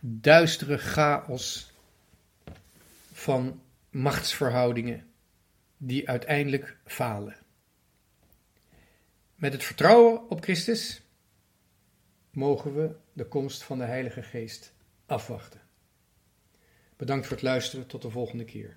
duistere 0.00 0.78
chaos 0.78 1.72
van 3.12 3.60
machtsverhoudingen 3.90 5.06
die 5.76 6.08
uiteindelijk 6.08 6.76
falen. 6.84 7.36
Met 9.34 9.52
het 9.52 9.64
vertrouwen 9.64 10.30
op 10.30 10.42
Christus 10.42 11.02
mogen 12.30 12.74
we 12.74 12.94
de 13.12 13.26
komst 13.26 13.62
van 13.62 13.78
de 13.78 13.84
Heilige 13.84 14.22
Geest 14.22 14.74
afwachten. 15.06 15.60
Bedankt 16.96 17.26
voor 17.26 17.36
het 17.36 17.44
luisteren. 17.44 17.86
Tot 17.86 18.02
de 18.02 18.10
volgende 18.10 18.44
keer. 18.44 18.76